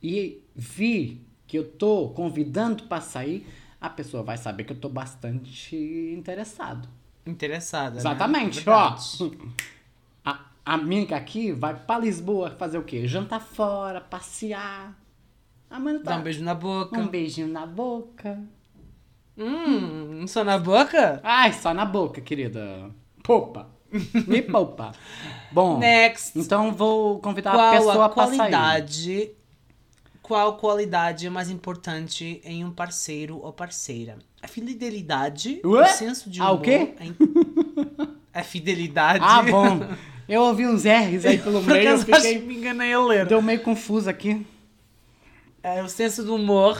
[0.01, 3.45] e vir que eu tô convidando para sair,
[3.79, 5.75] a pessoa vai saber que eu tô bastante
[6.17, 6.89] interessado.
[7.27, 7.91] Interessada.
[7.95, 7.97] né?
[7.99, 8.89] Exatamente, ó.
[8.95, 9.51] Verdade.
[10.25, 13.07] A a amiga aqui vai pra Lisboa fazer o quê?
[13.07, 14.93] Jantar fora, passear.
[15.69, 16.11] A mano tá.
[16.11, 16.99] Dá um beijo na boca.
[16.99, 18.39] Um beijinho na boca.
[19.37, 21.19] Hum, só na boca?
[21.23, 22.89] Ai, só na boca, querida.
[23.23, 23.69] Poupa.
[24.27, 24.91] Me poupa.
[25.51, 26.37] Bom, Next.
[26.37, 28.37] então vou convidar a Qual pessoa a pra sair.
[28.37, 29.31] qualidade?
[30.21, 34.17] Qual qualidade é mais importante em um parceiro ou parceira?
[34.41, 35.83] A fidelidade, Ué?
[35.83, 36.61] o senso de Ah, o humor.
[36.63, 36.93] quê?
[36.99, 37.15] A, in-
[38.33, 39.19] a fidelidade.
[39.23, 39.79] Ah, bom.
[40.29, 42.39] Eu ouvi uns R's aí pelo meio, eu fiquei...
[42.39, 43.25] me enganei a ler.
[43.25, 44.45] Deu meio confuso aqui.
[45.63, 46.77] É, o senso do humor,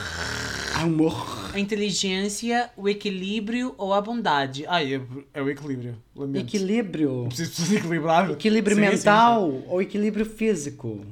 [0.76, 1.50] Ah, humor.
[1.52, 4.64] a inteligência, o equilíbrio ou a bondade.
[4.66, 5.00] Ai, é,
[5.34, 5.96] é o equilíbrio.
[6.14, 6.46] Lamento.
[6.46, 7.24] Equilíbrio.
[7.28, 8.32] Preciso ser equilibrado.
[8.34, 11.04] Equilíbrio Sim, sim, mental ou equilíbrio físico?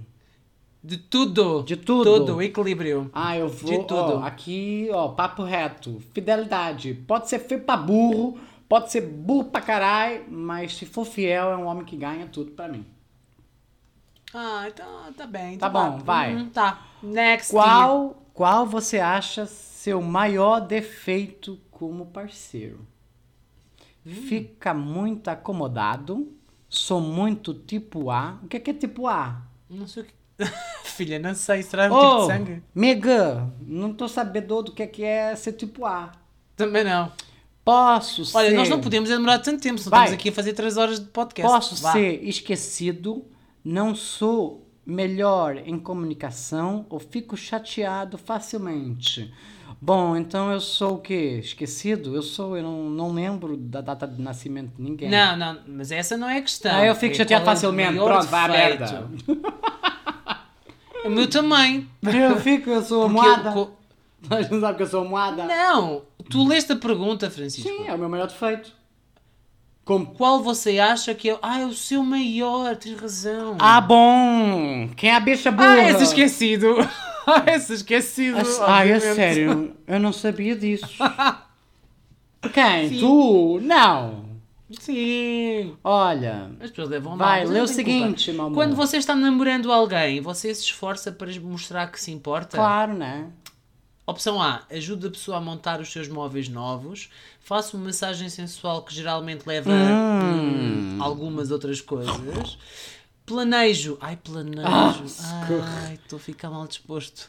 [0.86, 1.64] De tudo.
[1.64, 2.04] De tudo.
[2.04, 3.10] Tudo, equilíbrio.
[3.12, 3.70] Ah, eu vou.
[3.72, 4.18] De tudo.
[4.18, 6.00] Ó, aqui, ó, papo reto.
[6.14, 6.94] Fidelidade.
[6.94, 11.56] Pode ser feio pra burro, pode ser burro pra caralho, mas se for fiel, é
[11.56, 12.86] um homem que ganha tudo pra mim.
[14.32, 15.58] Ah, então tá bem.
[15.58, 16.36] Tá então bom, vai.
[16.36, 16.86] Hum, tá.
[17.02, 17.50] Next.
[17.50, 22.86] Qual, qual você acha seu maior defeito como parceiro?
[24.04, 26.32] Fica muito acomodado,
[26.68, 28.38] sou muito tipo A.
[28.44, 29.42] O que é, que é tipo A?
[29.68, 30.14] Não sei o que.
[30.84, 31.62] Filha, não sei.
[31.62, 32.62] Será um Ô, tipo de sangue?
[32.74, 36.12] Mega, não tô sabedor do que é, que é ser tipo A.
[36.54, 37.12] Também não.
[37.64, 38.56] Posso Olha, ser...
[38.56, 40.04] nós não podemos demorar tanto tempo, senão Vai.
[40.04, 41.52] estamos aqui a fazer 3 horas de podcast.
[41.52, 41.92] Posso Vá.
[41.92, 43.24] ser esquecido,
[43.64, 49.34] não sou melhor em comunicação ou fico chateado facilmente.
[49.80, 51.40] Bom, então eu sou o quê?
[51.42, 52.14] Esquecido?
[52.14, 55.10] Eu sou, eu não, não lembro da data de nascimento de ninguém.
[55.10, 56.74] Não, não, mas essa não é a questão.
[56.74, 57.98] Ah, eu fico É chateado é facilmente.
[57.98, 59.10] Pronto, vai a merda.
[61.06, 61.88] O meu também.
[62.02, 63.50] Eu fico, eu sou Porque moada.
[63.50, 63.76] eu
[64.28, 65.44] Mas não sabe que eu sou moada?
[65.44, 67.68] Não, tu leste a pergunta, Francisco.
[67.68, 68.72] Sim, é o meu maior defeito.
[69.84, 70.06] Como?
[70.06, 71.38] Qual você acha que é.
[71.40, 73.56] Ah, é o seu maior, tens razão.
[73.60, 74.88] Ah, bom!
[74.96, 75.76] Quem é a bicha burra?
[75.78, 76.76] Ah, esse esquecido.
[77.26, 78.38] Ah, esse esquecido.
[78.66, 80.86] Ah, é sério, eu não sabia disso.
[82.52, 82.88] Quem?
[82.88, 82.98] Sim.
[83.00, 83.60] Tu?
[83.62, 84.25] Não.
[84.80, 85.76] Sim.
[85.84, 88.50] Olha, As pessoas levam Vai, lê o seguinte, meu.
[88.50, 92.56] Quando você está namorando alguém, você se esforça para mostrar que se importa?
[92.56, 93.30] claro, né?
[94.08, 94.62] Opção A.
[94.70, 97.10] Ajuda a pessoa a montar os seus móveis novos.
[97.40, 100.96] Faça uma massagem sensual que geralmente leva Hum.
[100.96, 102.56] hum, algumas outras coisas.
[103.24, 103.98] Planejo.
[104.00, 104.64] Ai, planejo.
[104.68, 105.84] Ah.
[105.88, 107.28] Ai, estou a ficar mal disposto.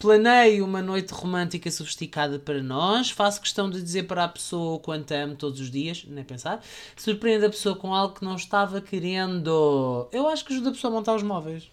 [0.00, 3.10] Planeio uma noite romântica sofisticada para nós.
[3.10, 6.64] Faço questão de dizer para a pessoa o quanto amo todos os dias, nem pensar.
[6.96, 10.08] Surpreende a pessoa com algo que não estava querendo.
[10.10, 11.70] Eu acho que ajuda a pessoa a montar os móveis.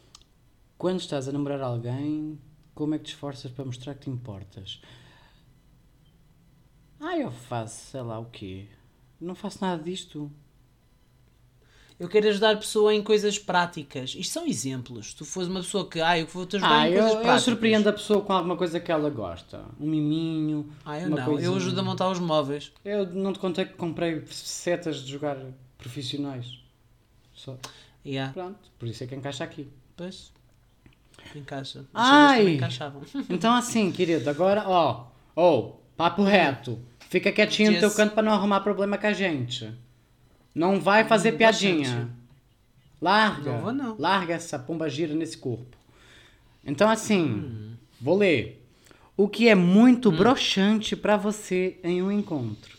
[0.77, 2.37] Quando estás a namorar alguém,
[2.75, 4.81] como é que te esforças para mostrar que te importas?
[6.99, 8.67] Ah, eu faço, sei lá o quê.
[9.21, 10.29] Não faço nada disto.
[11.99, 14.13] Eu quero ajudar a pessoa em coisas práticas.
[14.15, 15.07] Isto são exemplos.
[15.07, 17.21] Se tu fores uma pessoa que, ah, eu vou-te ajudar Ah, em eu, coisas eu
[17.21, 17.43] práticas.
[17.43, 19.65] surpreendo a pessoa com alguma coisa que ela gosta.
[19.79, 20.69] Um miminho.
[20.85, 21.25] Ah, eu não.
[21.25, 21.47] coisinha.
[21.47, 22.71] Eu ajudo a montar os móveis.
[22.85, 25.37] Eu não te contei que comprei setas de jogar
[25.79, 26.59] profissionais.
[27.33, 27.57] Só.
[28.05, 28.31] Yeah.
[28.31, 29.67] Pronto, por isso é que encaixa aqui.
[29.95, 30.31] Pois.
[31.35, 31.79] Encaixa.
[31.93, 32.49] As Ai!
[32.55, 33.01] encaixavam.
[33.29, 36.79] Então assim, querido, agora, ó, ó, papo reto.
[37.09, 37.81] Fica quietinho no Yes.
[37.85, 39.73] teu canto pra não arrumar problema com a gente.
[40.57, 41.89] Não vai fazer Hum, piadinha.
[41.89, 42.11] bastante.
[43.01, 43.51] Larga.
[43.53, 43.95] Não vou, não.
[43.99, 45.77] Larga essa pomba gira nesse corpo.
[46.65, 48.63] Então assim, vou ler.
[49.15, 52.75] O que é muito broxante pra você em um encontro.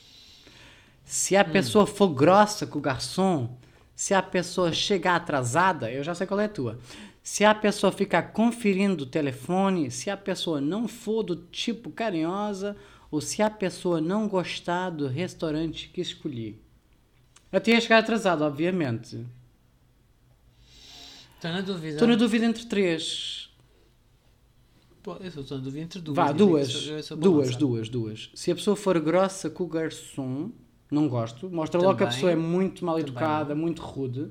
[1.05, 3.57] Se a pessoa for grossa com o garçom,
[3.95, 6.79] se a pessoa chegar atrasada, eu já sei qual é a tua.
[7.23, 12.77] Se a pessoa ficar conferindo o telefone, se a pessoa não for do tipo carinhosa,
[13.11, 16.59] ou se a pessoa não gostar do restaurante que escolhi.
[17.53, 19.25] Eu tinha chegado atrasado, obviamente.
[21.37, 21.89] Estou na dúvida.
[21.89, 23.51] Estou na dúvida entre três.
[25.03, 26.17] Pô, eu estou na dúvida entre duas.
[26.17, 26.87] Vá, duas.
[27.17, 28.31] Duas, duas, duas.
[28.35, 30.51] Se a pessoa for grossa com o garçom,
[30.91, 31.49] não gosto.
[31.49, 32.15] Mostra logo que a Também.
[32.17, 34.29] pessoa é muito mal Também educada, muito rude.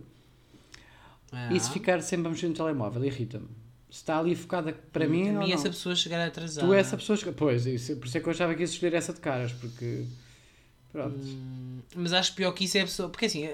[1.32, 1.54] Ah.
[1.54, 3.48] E se ficar sempre a mexer no telemóvel, irrita-me.
[3.90, 5.54] Se está ali focada para mim, ou mim não?
[5.54, 6.68] essa pessoa chegar atrasada.
[6.68, 7.18] Tu és essa pessoa...
[7.34, 10.06] Pois, isso, por isso é que eu achava que ia escolher essa de caras, porque...
[11.02, 11.18] Pronto.
[11.20, 13.10] Hum, Mas acho pior que isso é a pessoa.
[13.10, 13.50] Porque assim,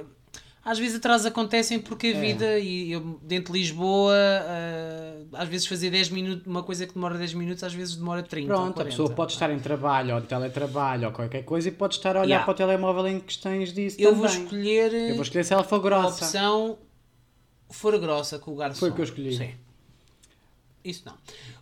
[0.66, 2.22] Às vezes atrasos acontecem porque a É.
[2.22, 6.94] vida, e eu dentro de Lisboa, ah, às vezes fazer 10 minutos, uma coisa que
[6.94, 8.90] demora 10 minutos, às vezes demora 30 ou Pronto, a 40.
[8.92, 12.28] pessoa pode estar em trabalho ou teletrabalho ou qualquer coisa e pode estar a olhar
[12.30, 12.46] Yeah.
[12.46, 14.30] para o telemóvel em questões disso Eu também.
[14.30, 16.08] vou escolher Eu vou escolher se ela for a grossa.
[16.26, 16.78] opção
[17.70, 18.80] for grossa com o garçom.
[18.80, 19.36] Foi o que eu escolhi.
[19.36, 19.52] Sim.
[20.82, 21.16] Isso não.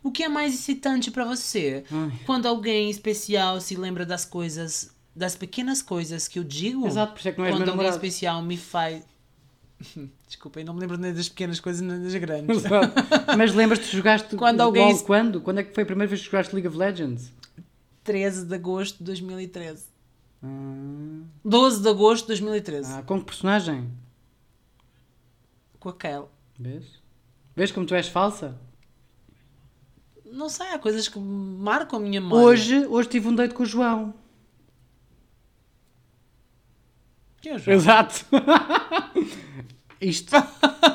[0.03, 1.84] O que é mais excitante para você?
[1.91, 2.11] Ai.
[2.27, 6.86] Quando alguém especial se lembra das coisas, das pequenas coisas que eu digo?
[6.88, 7.95] Exato, por isso é que não és Quando meu alguém namorado.
[8.05, 9.03] especial me faz.
[10.28, 12.64] Desculpem, não me lembro nem das pequenas coisas nem das grandes.
[13.38, 15.41] Mas lembras-te que jogaste Quando LOL alguém- quando?
[15.41, 17.34] Quando é que foi a primeira vez que jogaste League of Legends?
[18.03, 19.86] 13 de agosto de 2013.
[20.43, 20.47] Ah,
[21.45, 22.91] 12 de agosto de 2013.
[22.93, 23.91] ah, com que personagem?
[25.80, 26.32] Com a Kel.
[26.59, 26.86] Vês?
[27.55, 28.55] Vês como tu és falsa?
[30.32, 32.45] Não sei, há coisas que marcam a minha memória.
[32.47, 34.14] Hoje, hoje tive um date com o João.
[37.14, 37.76] Que é, João?
[37.78, 38.26] Exato.
[40.02, 40.36] Isto,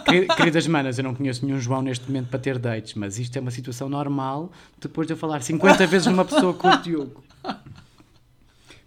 [0.05, 3.37] queri- queridas manas, eu não conheço nenhum João neste momento para ter dates, mas isto
[3.37, 7.23] é uma situação normal depois de eu falar 50 vezes numa pessoa com o Diogo.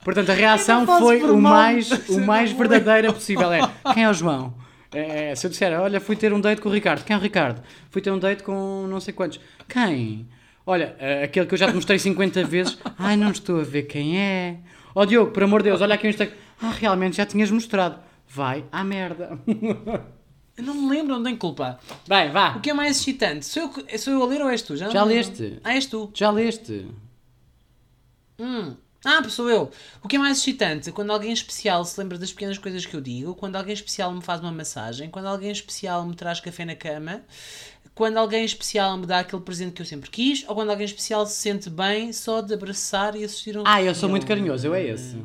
[0.03, 3.49] Portanto, a reação foi o mais, o mais verdadeira possível.
[3.53, 3.59] É,
[3.93, 4.53] quem é o João?
[4.91, 7.03] É, se eu disser, olha, fui ter um date com o Ricardo.
[7.05, 7.61] Quem é o Ricardo?
[7.89, 9.39] Fui ter um date com não sei quantos.
[9.69, 10.27] Quem?
[10.65, 12.77] Olha, eh, aquele que eu já te mostrei 50 vezes.
[12.97, 14.57] Ai, não estou a ver quem é.
[14.95, 16.35] Ó Diogo, por amor de Deus, olha aqui o Instagram.
[16.61, 17.99] Ah, realmente já tinhas mostrado.
[18.27, 19.39] Vai à merda.
[20.57, 21.79] Eu não me lembro, não tenho culpa.
[22.07, 22.59] Bem, O vá.
[22.59, 23.45] que é mais excitante?
[23.45, 24.75] Sou eu, sou eu a ler ou és tu?
[24.75, 25.59] Já, Já leste?
[25.63, 26.11] Ah, és tu.
[26.13, 26.85] Já leste?
[28.37, 28.75] Hum.
[29.05, 29.71] Ah, sou eu.
[30.03, 30.91] O que é mais excitante?
[30.91, 34.21] Quando alguém especial se lembra das pequenas coisas que eu digo, quando alguém especial me
[34.21, 37.21] faz uma massagem, quando alguém especial me traz café na cama,
[37.95, 41.25] quando alguém especial me dá aquele presente que eu sempre quis, ou quando alguém especial
[41.25, 44.67] se sente bem só de abraçar e assistir a um Ah, eu sou muito carinhoso,
[44.67, 45.15] eu é esse.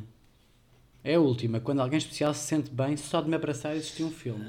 [1.05, 4.02] É a última, quando alguém especial se sente bem só de me abraçar e assistir
[4.05, 4.46] um filme.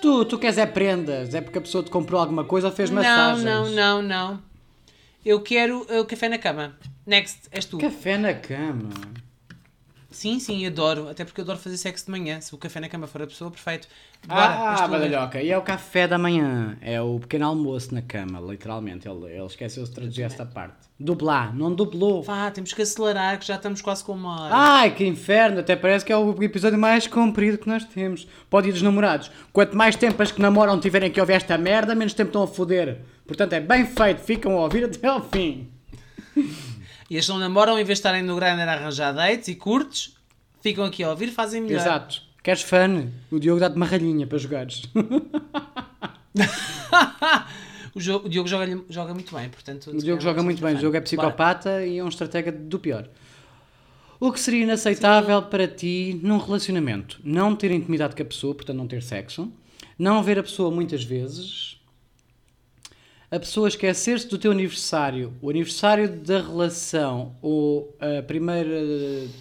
[0.00, 2.90] Tu, tu queres é prendas, é porque a pessoa te comprou alguma coisa ou fez
[2.90, 3.44] Não, massagens.
[3.44, 4.42] não, não, não.
[5.24, 6.78] Eu quero uh, café na cama.
[7.04, 7.78] Next, és tu.
[7.78, 8.90] Café na cama.
[10.10, 11.08] Sim, sim, adoro.
[11.08, 12.40] Até porque eu adoro fazer sexo de manhã.
[12.40, 13.88] Se o café na cama for a pessoa, perfeito.
[14.26, 14.40] Bora,
[14.80, 15.42] Ah, badalhoca.
[15.42, 16.76] E é o café da manhã.
[16.80, 19.06] É o pequeno almoço na cama, literalmente.
[19.08, 20.76] Ele, ele esqueceu-se de traduzir esta parte.
[20.98, 22.22] Dublar, não dublou.
[22.22, 24.54] Vá, temos que acelerar que já estamos quase com uma hora.
[24.54, 25.60] Ai, que inferno!
[25.60, 28.26] Até parece que é o episódio mais comprido que nós temos.
[28.48, 29.30] Pode ir dos namorados.
[29.52, 32.46] Quanto mais tempo as que namoram tiverem que ouvir esta merda, menos tempo estão a
[32.46, 33.00] foder.
[33.26, 34.20] Portanto, é bem feito.
[34.22, 35.68] Ficam a ouvir até ao fim.
[37.10, 39.54] E as que não namoram, em vez de estarem no Grindr a arranjar dates e
[39.54, 40.16] curtos,
[40.62, 41.80] ficam aqui a ouvir, fazem melhor.
[41.80, 42.22] Exato.
[42.44, 43.10] Queres fã?
[43.30, 44.82] O Diogo dá-te uma ralhinha para jogares.
[47.94, 49.90] o, o Diogo joga, joga muito bem, portanto...
[49.90, 50.74] O Diogo joga muito bem.
[50.74, 53.08] O Diogo é psicopata e é um estratega do pior.
[54.20, 57.18] O que seria inaceitável para ti num relacionamento?
[57.24, 59.50] Não ter intimidade com a pessoa, portanto não ter sexo.
[59.98, 61.80] Não ver a pessoa muitas vezes.
[63.34, 68.70] A pessoa esquecer-se do teu aniversário, o aniversário da relação ou a primeira,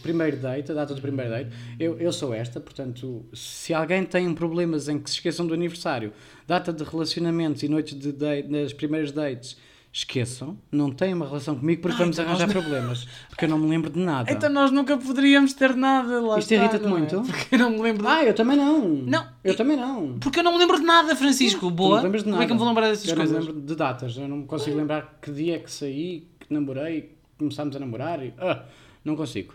[0.01, 1.51] primeiro date, a data do primeiro date.
[1.79, 6.11] Eu, eu sou esta, portanto, se alguém tem problemas em que se esqueçam do aniversário,
[6.47, 9.57] data de relacionamentos e noites de date, nas primeiras dates,
[9.95, 13.07] esqueçam, não têm uma relação comigo porque Ai, vamos então arranjar nós problemas.
[13.29, 14.31] Porque eu não me lembro de nada.
[14.31, 16.99] Então nós nunca poderíamos ter nada lá Isto irrita-te não é?
[16.99, 17.21] muito?
[17.21, 18.01] Porque eu não me lembro...
[18.03, 18.81] de- Ah, eu também não.
[18.87, 20.17] Não, Eu e- também não.
[20.19, 21.69] Porque eu não me lembro de nada, Francisco.
[21.69, 21.97] Boa.
[21.97, 23.33] não lembras de Como é que eu me vou lembrar dessas eu coisas?
[23.35, 24.17] não me lembro de datas.
[24.17, 27.79] Eu não me consigo lembrar que dia é que saí, que namorei, que começámos a
[27.79, 28.23] namorar.
[28.25, 28.63] E, ah,
[29.05, 29.53] não consigo.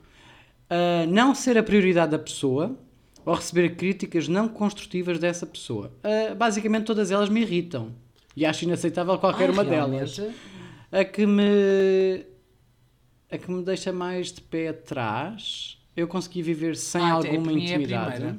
[0.70, 2.78] Ah, não ser a prioridade da pessoa
[3.26, 5.91] ou receber críticas não construtivas dessa pessoa.
[6.05, 7.91] Ah, basicamente todas elas me irritam.
[8.39, 10.20] E acho inaceitável qualquer Ah, uma realmente?
[10.20, 10.34] delas.
[10.93, 12.24] A que me...
[13.28, 15.76] A que me deixa mais de pé atrás...
[15.97, 18.39] Eu consegui viver sem Ah, alguma é intimidade.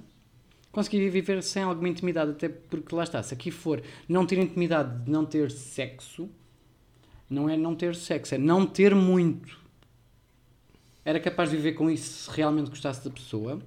[0.71, 5.03] Consegui viver sem alguma intimidade, até porque lá está, se aqui for não ter intimidade
[5.03, 6.29] de não ter sexo,
[7.29, 9.59] não é não ter sexo, é não ter muito.
[11.03, 13.59] Era capaz de viver com isso se realmente gostasse da pessoa.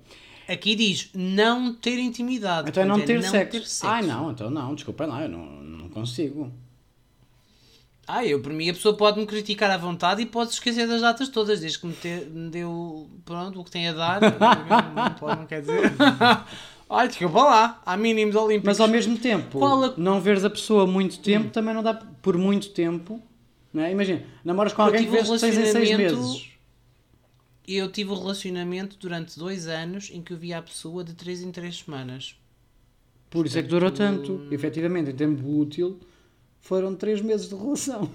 [0.48, 2.70] Aqui diz não ter intimidade.
[2.70, 3.86] Então é não portanto, ter, sexo.
[3.86, 6.53] Ai não, então não, desculpa lá, eu não, não consigo.
[8.07, 11.01] Ah, eu, por mim, a pessoa pode me criticar à vontade e pode esquecer das
[11.01, 14.20] datas todas, desde que me, te- me deu pronto, o que tem a dar.
[14.95, 15.93] não, pode, não quer dizer.
[16.90, 18.66] Ai, desculpa lá, há mínimos olímpicos.
[18.66, 22.36] Mas ao mesmo tempo, a- não veres a pessoa muito tempo também não dá por
[22.36, 23.22] muito tempo.
[23.72, 23.90] Não é?
[23.93, 26.49] Imagina, namoras com Eu alguém que um vês seis em seis meses.
[27.66, 31.40] Eu tive um relacionamento durante dois anos em que eu via a pessoa de três
[31.40, 32.34] em três semanas.
[33.32, 34.42] Por isso é que durou tanto.
[34.50, 35.98] Efetivamente, em tempo útil,
[36.60, 38.08] foram três meses de relação.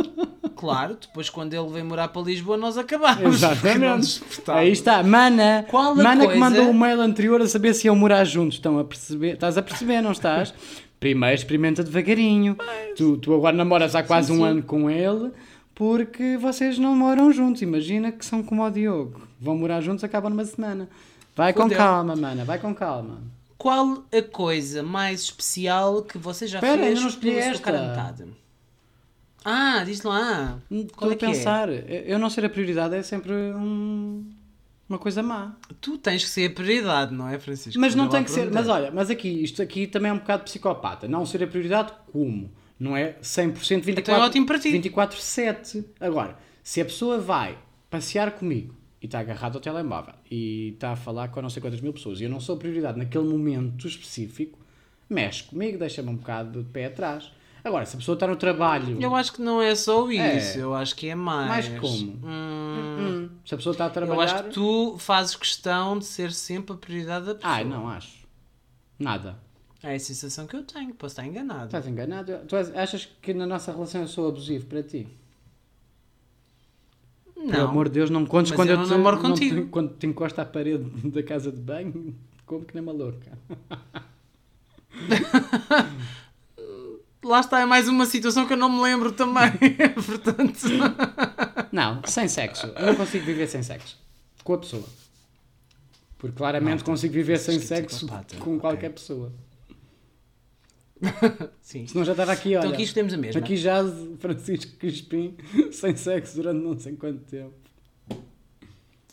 [0.56, 4.22] claro, depois quando ele vem morar para Lisboa nós nos Exatamente.
[4.48, 5.66] Aí está, Mana.
[5.68, 8.56] Qual a Mana que coisa- mandou o mail anterior a saber se iam morar juntos.
[8.56, 9.34] Estão a perceber?
[9.34, 10.54] Estás a perceber, não estás?
[10.98, 12.56] Primeiro experimenta devagarinho.
[12.96, 14.44] Tu, tu agora namoras há quase Sim, um sim.
[14.44, 15.32] ano com ele
[15.74, 17.60] porque vocês não moram juntos.
[17.60, 19.20] Imagina que são como o Diogo.
[19.40, 20.88] Vão morar juntos, acabam numa semana.
[21.34, 21.76] Vai com Fudeu.
[21.78, 23.18] calma, mana, vai com calma.
[23.62, 28.28] Qual a coisa mais especial que você já Espera, ainda fez não pela sua?
[29.44, 30.58] Ah, diz lá.
[30.68, 31.68] Estou Qual é a que pensar.
[31.68, 34.28] Eu não ser a prioridade é sempre um-
[34.88, 35.54] uma coisa má.
[35.70, 35.74] é?
[35.80, 37.78] Tu tens que ser a prioridade, não é, Francisco?
[37.80, 38.50] Mas não lá tem que ser.
[38.50, 38.70] Mas é.
[38.72, 41.06] olha, mas aqui, isto aqui também é um bocado psicopata.
[41.06, 42.50] Não ser a prioridade, como?
[42.80, 44.72] Não é 100% 24, Então é ótimo para ti.
[44.72, 45.84] 24-7.
[46.00, 47.56] Agora, se a pessoa vai
[47.88, 51.80] passear comigo e está agarrado ao telemóvel e está a falar com não sei quantas
[51.80, 54.58] mil pessoas e eu não sou a prioridade naquele momento específico,
[55.10, 57.30] mexe comigo, deixa-me um bocado de pé atrás.
[57.64, 59.00] Agora, se a pessoa está no trabalho.
[59.00, 60.62] Eu acho que não é só isso, É.
[60.62, 61.48] eu acho que é mais.
[61.68, 62.12] Mais como?
[62.26, 64.22] Hum, Hum, se a pessoa está a eu trabalhar.
[64.24, 67.52] acho que tu fazes questão de ser sempre a prioridade da pessoa.
[67.54, 68.22] Ai, não acho.
[68.98, 69.38] Nada.
[69.82, 71.66] É a sensação que eu tenho, posso estar enganado.
[71.66, 72.32] Estás enganado?
[72.48, 75.06] Tu achas que na nossa relação eu sou abusivo para ti?
[77.44, 77.68] Não.
[77.68, 79.68] amor de Deus, não contes Mas quando eu eu, não te, namoro não te- contigo.
[79.70, 82.14] quando te encosta à parede da casa de banho,
[82.46, 83.32] como que nem uma louca.
[87.24, 89.52] Lá está, é mais uma situação que eu não me lembro também.
[89.94, 90.66] Portanto.
[91.70, 92.66] Não, sem sexo.
[92.66, 93.96] Eu não consigo viver sem sexo.
[94.42, 94.84] Com a pessoa.
[96.18, 98.06] Porque claramente Não, consigo viver sem sexo
[98.40, 99.32] com qualquer pessoa.
[101.60, 101.86] Sim.
[101.86, 102.58] Senão já estava aqui, olha.
[102.60, 103.40] Então aqui escolhemos a mesma.
[103.40, 103.78] Aqui já
[104.18, 105.36] Francisco Crispim
[105.72, 107.52] sem sexo durante não sei quanto tempo.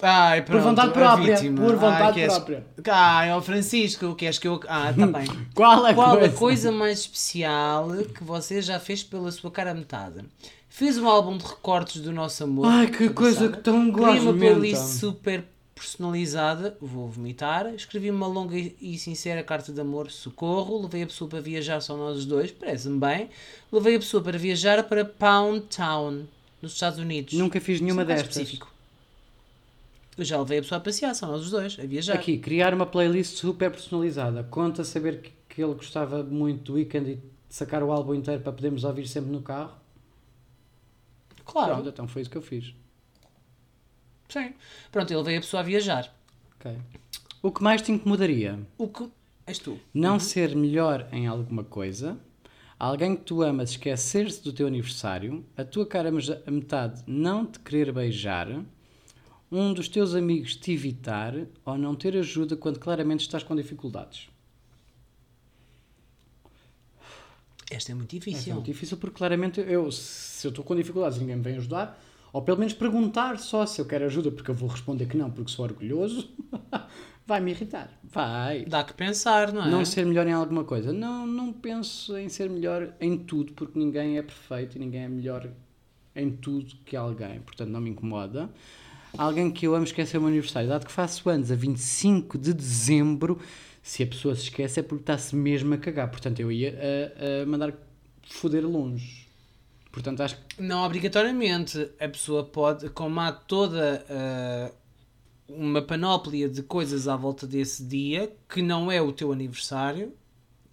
[0.02, 1.36] Ai, Por pronto, vontade a própria.
[1.36, 1.58] vítima.
[1.62, 2.66] Por Ai, vontade queres- própria.
[2.90, 4.60] Ai, ó Francisco, queres que eu.
[4.68, 5.28] Ah, tá bem.
[5.54, 6.26] Qual a Qual coisa?
[6.34, 10.24] a coisa mais especial que você já fez pela sua cara metade?
[10.70, 12.68] Fez um álbum de recortes do nosso amor.
[12.68, 15.44] Ai, que coisa que tão Criei uma playlist super
[15.80, 17.74] personalizada, vou vomitar.
[17.74, 20.82] Escrevi uma longa e sincera carta de amor, socorro.
[20.82, 23.30] Levei a pessoa para viajar, só nós os dois, parece-me bem.
[23.72, 26.26] Levei a pessoa para viajar para Pound Town,
[26.62, 27.34] nos Estados Unidos.
[27.34, 28.36] Nunca fiz nenhuma é destas.
[28.36, 28.72] específico.
[30.18, 32.16] Eu já levei a pessoa a passear, são nós os dois, a viajar.
[32.16, 34.44] Aqui, criar uma playlist super personalizada.
[34.44, 38.42] Conta saber que, que ele gostava muito do Weekend e de sacar o álbum inteiro
[38.42, 39.72] para podermos ouvir sempre no carro.
[41.46, 42.74] Claro, Pronto, então foi isso que eu fiz.
[44.30, 44.54] Sim.
[44.92, 46.14] Pronto, ele veio a pessoa a viajar.
[46.56, 46.78] Ok.
[47.42, 48.60] O que mais te incomodaria?
[48.78, 49.10] O que.
[49.46, 49.80] És tu.
[49.94, 52.18] Não ser melhor em alguma coisa,
[52.78, 57.60] alguém que tu amas esquecer-se do teu aniversário, a tua cara a metade não te
[57.60, 58.48] querer beijar,
[59.52, 61.34] um dos teus amigos te evitar
[61.66, 64.30] ou não ter ajuda quando claramente estás com dificuldades.
[67.72, 68.54] Esta é muito É difícil.
[68.54, 72.00] muito difícil porque claramente eu, se eu estou com dificuldades e ninguém me vem ajudar,
[72.32, 75.32] ou pelo menos perguntar só se eu quero ajuda, porque eu vou responder que não,
[75.32, 76.30] porque sou orgulhoso,
[77.26, 77.90] vai me irritar.
[78.04, 78.66] Vai.
[78.66, 79.70] Dá que pensar, não é?
[79.70, 80.92] Não ser melhor em alguma coisa.
[80.92, 85.10] Não, não penso em ser melhor em tudo, porque ninguém é perfeito e ninguém é
[85.10, 85.50] melhor
[86.16, 87.40] em tudo que alguém.
[87.42, 88.50] Portanto, não me incomoda.
[89.18, 90.70] Alguém que eu amo esquecer o meu aniversário.
[90.70, 93.40] Dado que faço anos a 25 de dezembro,
[93.82, 96.10] se a pessoa se esquece é porque está-se mesmo a cagar.
[96.10, 97.74] Portanto, eu ia a, a mandar
[98.24, 99.19] foder longe.
[100.00, 101.90] Portanto, acho que Não obrigatoriamente.
[102.00, 104.72] A pessoa pode, como há toda ah,
[105.50, 110.14] uma panóplia de coisas à volta desse dia, que não é o teu aniversário,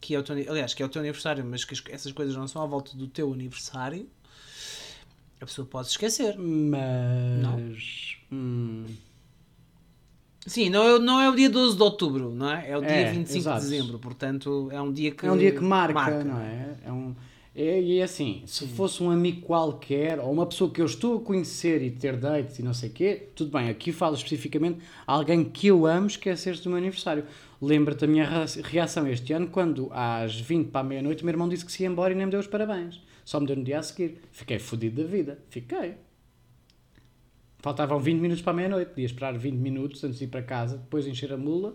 [0.00, 2.36] que é o teu, aliás, que é o teu aniversário, mas que as- essas coisas
[2.36, 4.08] não são à volta do teu aniversário,
[5.40, 6.36] a pessoa pode se esquecer.
[6.38, 8.16] Mas.
[8.30, 8.86] Hum,
[10.46, 12.70] Sim, não é, não é o dia 12 de outubro, não é?
[12.70, 13.60] É o dia É, 25 exato.
[13.64, 15.26] de dezembro, portanto é um dia que.
[15.26, 16.76] é um dia que marca, não é?
[16.84, 17.16] É um.
[17.58, 21.16] É, e é assim, se fosse um amigo qualquer, ou uma pessoa que eu estou
[21.16, 24.80] a conhecer e ter dates e não sei o quê, tudo bem, aqui falo especificamente
[25.06, 27.24] alguém que eu amo esquecer-se do meu aniversário.
[27.58, 31.48] Lembra-te da minha reação este ano, quando às 20 para a meia-noite o meu irmão
[31.48, 33.00] disse que se ia embora e nem me deu os parabéns.
[33.24, 34.20] Só me deu no dia a seguir.
[34.32, 35.38] Fiquei fodido da vida.
[35.48, 35.94] Fiquei.
[37.60, 38.90] Faltavam 20 minutos para a meia-noite.
[38.90, 41.74] Podia esperar 20 minutos antes de ir para casa, depois encher a mula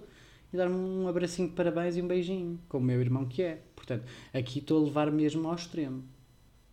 [0.54, 3.62] e dar-me um abracinho de parabéns e um beijinho, como o meu irmão que é.
[3.76, 6.04] Portanto, aqui estou a levar mesmo ao extremo.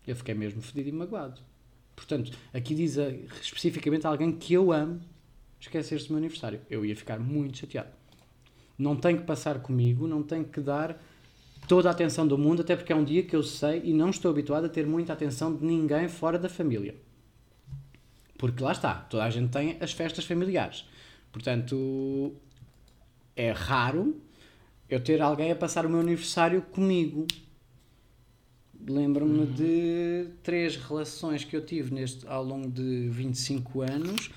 [0.06, 1.40] Eu fiquei mesmo fedido e magoado.
[1.94, 3.10] Portanto, aqui diz a-
[3.42, 5.00] especificamente alguém que eu amo
[5.60, 6.60] esquecer-se do meu aniversário.
[6.70, 7.90] Eu ia ficar muito chateado.
[8.78, 11.00] Não tem que passar comigo, não tem que dar
[11.66, 14.10] toda a atenção do mundo, até porque é um dia que eu sei e não
[14.10, 16.94] estou habituado a ter muita atenção de ninguém fora da família.
[18.38, 20.86] Porque lá está, toda a gente tem as festas familiares.
[21.32, 22.34] Portanto,
[23.38, 24.20] é raro
[24.90, 27.26] eu ter alguém a passar o meu aniversário comigo.
[28.88, 34.30] Lembro-me de três relações que eu tive neste, ao longo de 25 anos.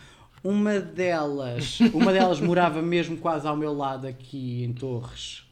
[0.43, 5.45] Uma delas, uma delas morava mesmo quase ao meu lado aqui em Torres.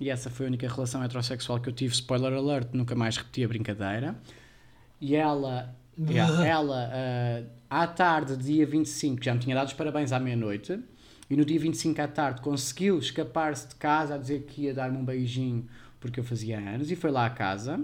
[0.00, 1.94] E essa foi a única relação heterossexual que eu tive.
[1.94, 4.16] Spoiler alert, nunca mais repeti a brincadeira.
[5.00, 6.90] E ela, yeah, ela
[7.70, 10.80] ah, à tarde, dia 25, já me tinha dado os parabéns à meia-noite.
[11.28, 14.96] E no dia 25 à tarde conseguiu escapar-se de casa a dizer que ia dar-me
[14.96, 15.68] um beijinho
[16.00, 16.90] porque eu fazia anos.
[16.90, 17.80] E foi lá à casa.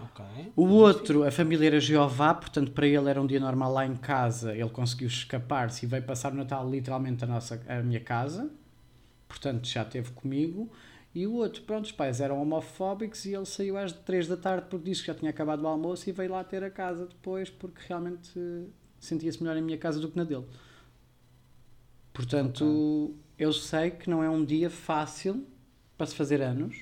[0.00, 0.24] Ok.
[0.56, 3.96] O outro, a família era Jeová, portanto para ele era um dia normal lá em
[3.96, 4.54] casa.
[4.54, 8.50] Ele conseguiu escapar-se e veio passar o Natal literalmente a, nossa, a minha casa.
[9.28, 10.70] Portanto já esteve comigo.
[11.14, 14.66] E o outro, pronto, os pais eram homofóbicos e ele saiu às 3 da tarde
[14.68, 17.48] porque disse que já tinha acabado o almoço e veio lá ter a casa depois
[17.50, 18.30] porque realmente
[19.00, 20.44] sentia-se melhor em minha casa do que na dele.
[22.18, 25.44] Portanto, eu sei que não é um dia fácil
[25.96, 26.74] para se fazer anos.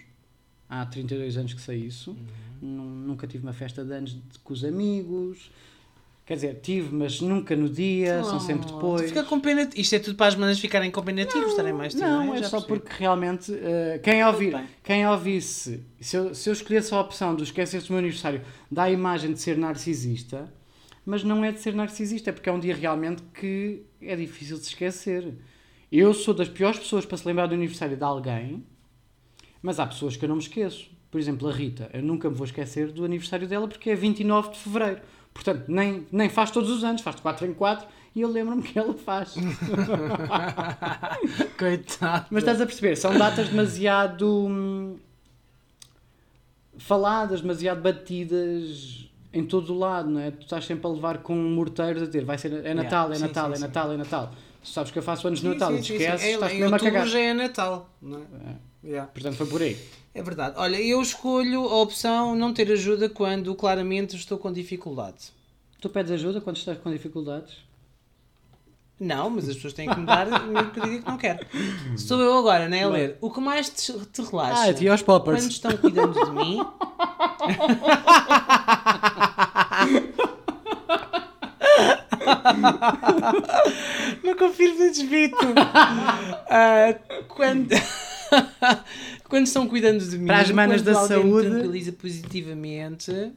[0.66, 2.16] Há 32 anos que sei isso.
[2.62, 5.51] Nu- Nunca tive uma festa de anos com os amigos.
[6.24, 9.03] Quer dizer, tive, mas nunca no dia, são sempre Oh, depois.
[9.11, 9.66] Fica com pena.
[9.66, 12.01] de- Isto é tudo para as manas ficarem com pena de ti, gostarem mais ti.
[12.01, 12.39] Não, é?
[12.39, 12.80] é só percebi.
[12.80, 14.66] porque realmente eh, quem, ouvir, bem.
[14.82, 18.84] quem ouvisse, se eu, se eu escolhesse a opção de esquecer-se do meu aniversário, dá
[18.84, 20.51] a imagem de ser narcisista,
[21.07, 24.59] mas não é de ser narcisista, é porque é um dia realmente que é difícil
[24.59, 25.33] de se esquecer.
[25.91, 28.67] Eu sou das piores pessoas para se lembrar do aniversário de alguém,
[29.63, 30.91] mas há pessoas que eu não me esqueço.
[31.09, 34.51] Por exemplo, a Rita, eu nunca me vou esquecer do aniversário dela porque é 29
[34.51, 35.01] de fevereiro.
[35.33, 38.65] Portanto, nem, nem faz todos os anos, faz de 4 em 4 e eu lembro-me
[38.65, 39.37] que ela faz.
[41.57, 42.27] Coitado.
[42.31, 44.97] Mas estás a perceber, são datas demasiado hum,
[46.79, 49.06] faladas, demasiado batidas
[49.39, 50.30] em todo o lado, não é?
[50.30, 53.22] Tu estás sempre a levar com morteiros a dizer, vai ser, é Natal, é Sim,
[53.22, 53.62] Natal, sim, é sim.
[53.62, 54.32] Natal, é Natal.
[54.62, 56.05] Tu sabes que eu faço anos de Sim, Natal sim, e te sim, sim.
[56.05, 57.07] esqueces, É, estás mesmo a cagar.
[57.07, 57.91] já é Natal.
[58.01, 58.22] Não é?
[58.84, 59.11] Yeah.
[59.12, 59.76] Portanto, foi por aí.
[60.14, 60.55] É verdade.
[60.59, 65.30] Olha, eu escolho a opção não ter ajuda quando claramente estou com dificuldade.
[65.80, 67.66] Tu pedes ajuda quando estás com dificuldades?
[68.99, 71.47] Não, mas as pessoas têm que me dar mesmo que eu diga que não quero.
[71.99, 73.18] Sou eu agora, né, a ler.
[73.20, 74.74] O que mais te, te relaxa?
[74.89, 75.43] Ah, aos poppers.
[75.43, 76.61] Quando estão cuidando de mim.
[84.23, 85.37] não confirmo nem desvito.
[86.49, 86.95] Ah,
[87.29, 87.69] quando...
[89.29, 90.27] quando estão cuidando de mim.
[90.27, 91.49] Para as manas da me saúde.
[91.51, 93.33] tranquiliza positivamente.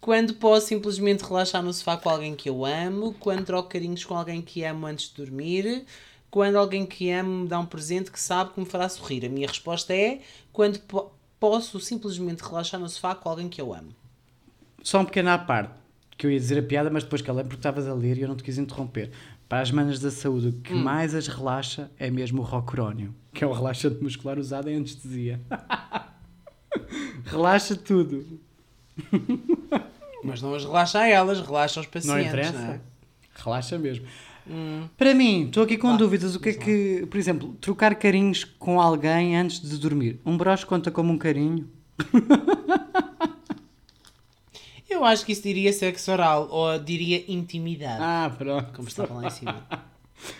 [0.00, 4.14] Quando posso simplesmente relaxar no sofá com alguém que eu amo, quando troco carinhos com
[4.16, 5.84] alguém que amo antes de dormir,
[6.30, 9.24] quando alguém que amo me dá um presente que sabe que me fará sorrir.
[9.26, 10.20] A minha resposta é
[10.52, 13.88] quando po- posso simplesmente relaxar no sofá com alguém que eu amo.
[14.82, 15.72] Só um pequeno à parte,
[16.18, 18.22] que eu ia dizer a piada, mas depois que ela porque estavas a ler e
[18.22, 19.10] eu não te quis interromper.
[19.48, 20.82] Para as manas da saúde, o que Hum.
[20.82, 25.40] mais as relaxa é mesmo o rocurónio, que é o relaxante muscular usado em anestesia.
[27.24, 28.38] relaxa tudo.
[30.24, 32.26] Mas não as relaxa a elas, relaxa Não pacientes.
[32.26, 32.52] interessa.
[32.58, 32.80] não é?
[33.36, 34.04] Relaxa mesmo.
[34.96, 36.34] Para mim, estou aqui com Vá, dúvidas.
[36.34, 40.18] O que é que, por exemplo, trocar carinhos com alguém antes de dormir?
[40.26, 41.68] Um broche conta como um carinho?
[44.98, 48.72] Eu acho que isso diria sexo oral, ou diria intimidade, Ah, pronto.
[48.74, 49.66] como estava lá em cima.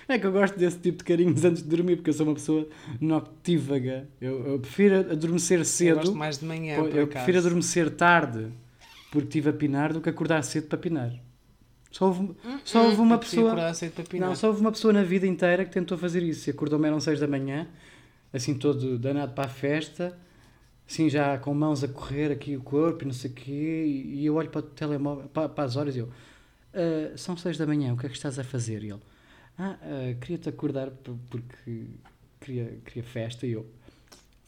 [0.09, 2.35] É que eu gosto desse tipo de carinhos antes de dormir, porque eu sou uma
[2.35, 2.67] pessoa
[3.01, 4.09] noctívaga.
[4.21, 5.97] Eu, eu prefiro adormecer Eu cedo.
[5.99, 7.07] gosto mais de manhã, eu acaso.
[7.09, 8.49] prefiro adormecer tarde
[9.13, 11.13] porque estive a pinar do que acordar cedo para pinar.
[11.93, 12.31] Só houve,
[12.65, 14.19] só houve uma Eu prefiro pessoa.
[14.21, 16.49] Não, só houve uma pessoa na vida inteira que tentou fazer isso.
[16.49, 17.69] E acordou-me eram 6 da manhã,
[18.33, 20.19] assim todo danado para a festa,
[20.89, 23.85] assim já com mãos a correr aqui o corpo e não sei o quê.
[24.07, 26.09] E eu olho para o telemóvel, para, para as horas e eu,
[26.75, 28.83] "Ah, são 6 da manhã, o que é que estás a fazer?
[28.83, 29.01] E ele,
[29.59, 30.91] ah, ah, queria-te acordar
[31.31, 31.85] porque
[32.41, 33.47] queria, queria festa.
[33.47, 33.67] E eu,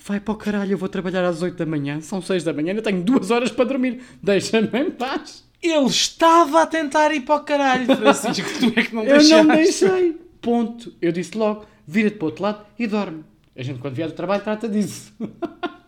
[0.03, 2.71] vai para o caralho, eu vou trabalhar às 8 da manhã, são 6 da manhã,
[2.71, 5.45] ainda tenho duas horas para dormir, deixa-me em paz.
[5.63, 8.49] Ele estava a tentar ir para o caralho, Francisco.
[8.61, 9.47] tu é que não Eu deixaste.
[9.47, 10.13] não deixei.
[10.41, 10.95] Ponto.
[11.03, 13.25] Eu disse logo, vira-te para o outro lado e dorme.
[13.55, 15.13] A gente quando vier do trabalho trata disso.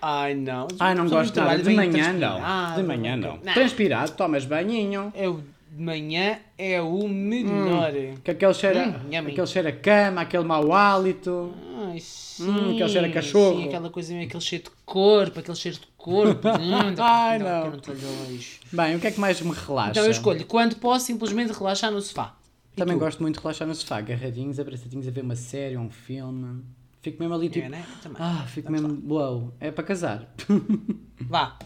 [0.00, 0.68] Ai não.
[0.78, 1.62] Ai, não gosto no nada.
[1.62, 2.76] De manhã não.
[2.76, 3.38] De manhã não.
[3.42, 3.52] Não.
[3.54, 5.12] Transpirado, tomas banhinho.
[5.16, 5.40] O
[5.70, 7.92] de manhã é o melhor.
[8.24, 11.52] Que aquele cheiro, Hum, aquele cheiro a cama, aquele mau hálito.
[11.90, 12.48] Ai, sim.
[12.50, 13.56] Hum, aquele cheiro a cachorro.
[13.60, 16.48] Sim, aquela coisa, aquele cheiro de corpo, aquele cheiro de corpo.
[16.58, 17.46] Hum, Ai, não.
[17.66, 18.38] eu não.
[18.72, 19.90] Bem, o que é que mais me relaxa?
[19.90, 22.34] Então eu escolho quando posso simplesmente relaxar no sofá.
[22.74, 23.00] E Também tu?
[23.00, 26.62] gosto muito de relaxar no sofá, agarradinhos, abraçadinhos a ver uma série, um filme.
[27.00, 27.66] Fico mesmo ali tipo.
[27.66, 27.86] É, né?
[28.18, 29.14] Ah, fico Vamos mesmo.
[29.14, 30.34] Uau, é para casar.
[31.20, 31.58] Vá.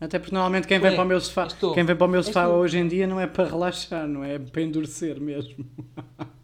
[0.00, 2.46] Até porque normalmente quem vem para o meu sofá, quem vem para o meu sofá
[2.46, 5.66] hoje em dia não é para relaxar, não é para endurecer mesmo.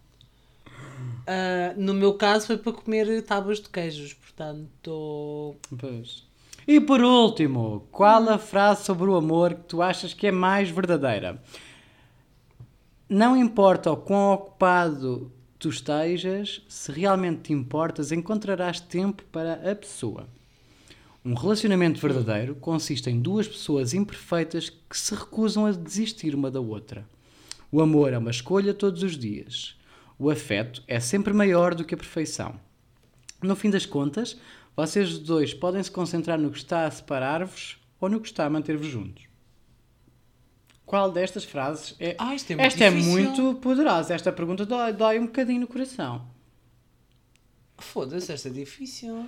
[1.27, 5.57] Ah, no meu caso foi para comer tábuas de queijos, portanto.
[5.79, 6.27] Pois.
[6.67, 10.71] E por último, qual a frase sobre o amor que tu achas que é mais
[10.71, 11.43] verdadeira?
[13.09, 15.31] Não importa o quão ocupado
[15.65, 20.29] tu estejas, se realmente te importas, encontrarás tempo para a pessoa.
[21.25, 26.61] Um relacionamento verdadeiro consiste em duas pessoas imperfeitas que se recusam a desistir uma da
[26.61, 27.09] outra.
[27.73, 29.75] O amor é uma escolha todos os dias.
[30.19, 32.61] O afeto é sempre maior do que a perfeição.
[33.43, 34.39] No fim das contas,
[34.77, 38.51] vocês dois podem se concentrar no que está a separar-vos ou no que está a
[38.51, 39.24] manter-vos juntos.
[40.95, 42.15] Qual destas frases é.
[42.17, 43.11] Ah, isto é muito Esta difícil.
[43.19, 44.15] é muito poderosa.
[44.15, 46.25] Esta pergunta dói, dói um bocadinho no coração.
[47.79, 49.27] Foda-se, esta é difícil.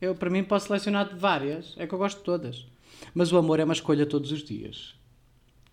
[0.00, 1.74] Eu, para mim, posso selecionar várias.
[1.78, 2.64] É que eu gosto de todas.
[3.12, 4.94] Mas o amor é uma escolha todos os dias.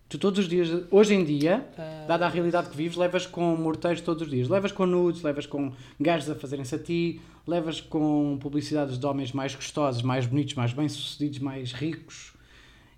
[0.08, 2.04] Tu todos os dias, hoje em dia, Ah.
[2.08, 4.48] dada a realidade que vives, levas com morteiros todos os dias.
[4.48, 9.30] Levas com nudes, levas com gajos a fazerem-se a ti, levas com publicidades de homens
[9.30, 12.32] mais gostosos, mais bonitos, mais bem-sucedidos, mais ricos.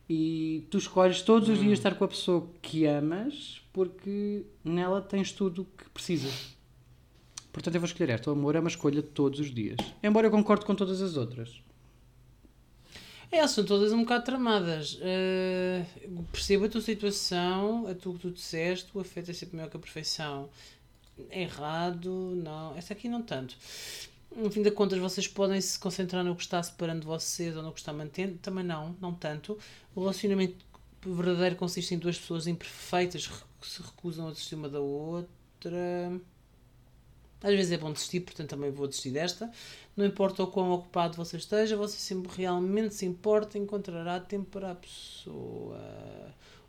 [0.09, 1.63] E tu escolhes todos os Hum.
[1.63, 6.55] dias estar com a pessoa que amas porque nela tens tudo o que precisas.
[7.53, 8.31] Portanto, eu vou escolher esta.
[8.31, 9.77] O amor é uma escolha todos os dias.
[10.03, 11.61] Embora eu concorde com todas as outras.
[13.31, 14.99] É, são todas um bocado tramadas.
[15.01, 15.85] Eh,
[16.31, 19.77] percebo a tua situação, a tu que tu disseste, o afeto é sempre maior que
[19.77, 20.49] a perfeição.
[21.31, 22.11] Errado,
[22.45, 22.77] não.
[22.77, 23.57] Esta aqui não tanto.
[24.37, 27.73] No fim de contas, vocês podem se concentrar no que está separando vocês ou no
[27.73, 28.37] que está mantendo.
[28.39, 29.57] Também não, não tanto.
[29.95, 30.57] O relacionamento
[31.07, 36.21] verdadeiro consiste em duas pessoas imperfeitas que se recusam a desistir uma da outra.
[37.43, 39.53] Às vezes é bom desistir, portanto também vou desistir desta.
[39.97, 44.73] Não importa o quão ocupado você esteja, você sempre realmente se importa, encontrará tempo para
[44.73, 45.79] a pessoa.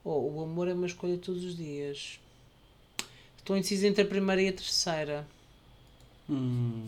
[0.03, 2.20] Oh, o amor é uma escolha todos os dias.
[3.38, 5.28] Estou indeciso entre a primeira e a terceira.
[6.30, 6.88] Hum.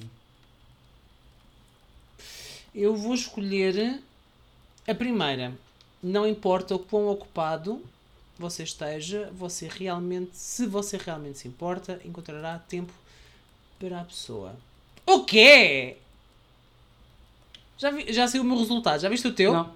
[2.78, 4.00] Eu vou escolher
[4.88, 5.52] a primeira.
[6.02, 7.84] Não importa o quão ocupado
[8.38, 12.94] você esteja, você realmente, se você realmente se importa, encontrará tempo
[13.80, 14.56] para a pessoa.
[15.08, 15.98] O quê?
[17.80, 19.54] Já, vi, já saiu o meu resultado, já viste o teu?
[19.54, 19.74] Não.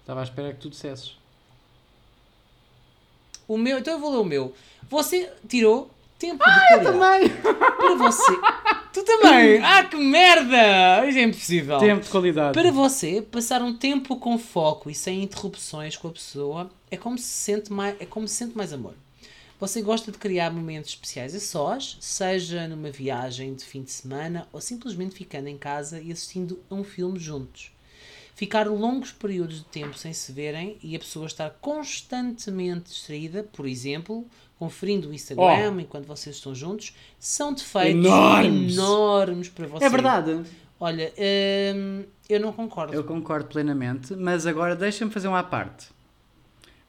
[0.00, 1.16] Estava à espera que tu dissesses.
[3.46, 4.52] O meu, então eu vou ler o meu.
[4.90, 5.88] Você tirou
[6.22, 7.28] tempo de qualidade Também!
[7.76, 8.32] para você.
[8.92, 9.60] tu também!
[9.64, 11.04] Ah, que merda!
[11.08, 11.78] Isso é impossível.
[11.78, 12.52] Tempo de qualidade.
[12.52, 17.18] Para você, passar um tempo com foco e sem interrupções com a pessoa é como
[17.18, 18.94] se sente mais, é como se sente mais amor.
[19.58, 24.46] Você gosta de criar momentos especiais a sós, seja numa viagem de fim de semana
[24.52, 27.72] ou simplesmente ficando em casa e assistindo a um filme juntos.
[28.34, 33.66] Ficar longos períodos de tempo sem se verem e a pessoa estar constantemente distraída, por
[33.66, 34.26] exemplo,
[34.62, 38.74] conferindo o Instagram enquanto vocês estão juntos, são defeitos Enormes.
[38.74, 39.84] enormes para você.
[39.84, 40.40] É verdade.
[40.78, 41.12] Olha,
[41.74, 42.94] hum, eu não concordo.
[42.94, 45.88] Eu concordo plenamente, mas agora deixa-me fazer uma à parte.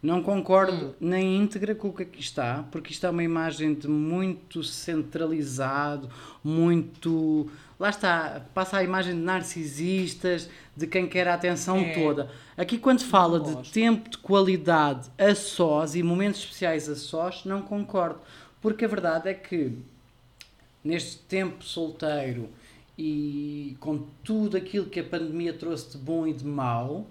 [0.04, 3.88] Não concordo na íntegra com o que aqui está, porque isto é uma imagem de
[3.88, 6.10] muito centralizado,
[6.43, 7.49] muito.
[7.80, 11.93] Lá está, passa a imagem de narcisistas, de quem quer a atenção É.
[11.93, 12.30] toda.
[12.58, 17.62] Aqui, quando fala de tempo de qualidade a sós e momentos especiais a sós, não
[17.62, 18.20] concordo.
[18.62, 19.72] Porque a verdade é que
[20.84, 22.49] neste tempo solteiro
[22.97, 27.08] e com tudo aquilo que a pandemia trouxe de bom e de mau,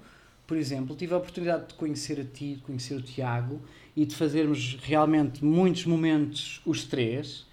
[0.46, 3.60] por exemplo, tive a oportunidade de conhecer a ti, de conhecer o Tiago
[3.96, 7.46] e de fazermos realmente muitos momentos os três.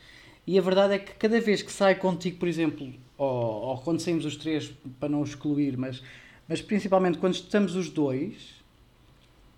[0.45, 3.99] E a verdade é que cada vez que saio contigo, por exemplo, ou, ou quando
[3.99, 6.01] saímos os três, para não excluir, mas,
[6.47, 8.59] mas principalmente quando estamos os dois,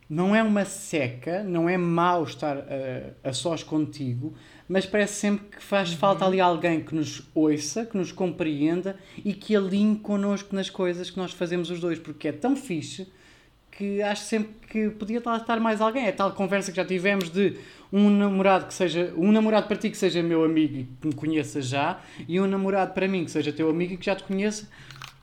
[0.10, 4.34] não é uma seca, não é mau estar uh, a sós contigo,
[4.68, 9.34] mas parece sempre que faz falta ali alguém que nos ouça, que nos compreenda e
[9.34, 13.08] que alinhe connosco nas coisas que nós fazemos os dois, porque é tão fixe
[13.72, 16.06] que acho sempre que podia estar mais alguém.
[16.06, 17.58] É tal conversa que já tivemos de
[17.92, 21.14] um namorado que seja um namorado para ti que seja meu amigo e que me
[21.14, 24.24] conheça já, e um namorado para mim que seja teu amigo e que já te
[24.24, 24.70] conheça,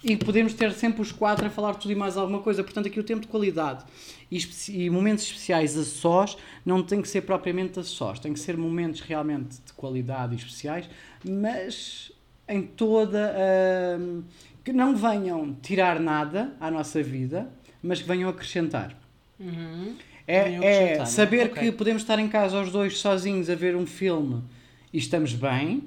[0.02, 2.62] e podemos ter sempre os quatro a falar tudo e mais alguma coisa.
[2.62, 3.84] Portanto, aqui o tempo de qualidade
[4.30, 4.38] e,
[4.68, 8.56] e momentos especiais a sós não tem que ser propriamente a sós, tem que ser
[8.56, 10.88] momentos realmente de qualidade e especiais,
[11.24, 12.12] mas
[12.48, 14.22] em toda a.
[14.64, 17.50] que não venham tirar nada à nossa vida,
[17.82, 18.94] mas que venham acrescentar.
[19.38, 19.94] Uhum.
[20.26, 21.04] É, é é?
[21.06, 21.62] saber Ok.
[21.62, 24.42] que podemos estar em casa os dois sozinhos a ver um filme
[24.92, 25.82] e estamos bem,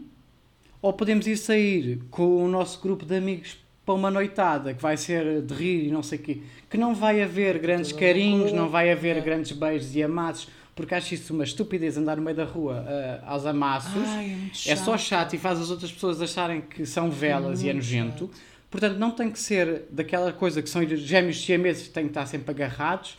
[0.81, 4.95] ou podemos ir sair com o nosso grupo de amigos para uma noitada que vai
[4.97, 6.37] ser de rir e não sei o quê,
[6.69, 9.21] que não vai haver grandes Tudo carinhos, não vai haver É.
[9.21, 13.31] grandes beijos e amassos, porque acho isso uma estupidez andar no meio da rua ah,
[13.33, 14.07] aos amassos.
[14.07, 14.99] Ai, é É só chato.
[15.01, 18.31] chato e faz as outras pessoas acharem que são velas e é Muito nojento.
[18.71, 22.25] Portanto, não tem que ser daquela coisa que são gêmeos siameses que têm que estar
[22.25, 23.17] sempre agarrados.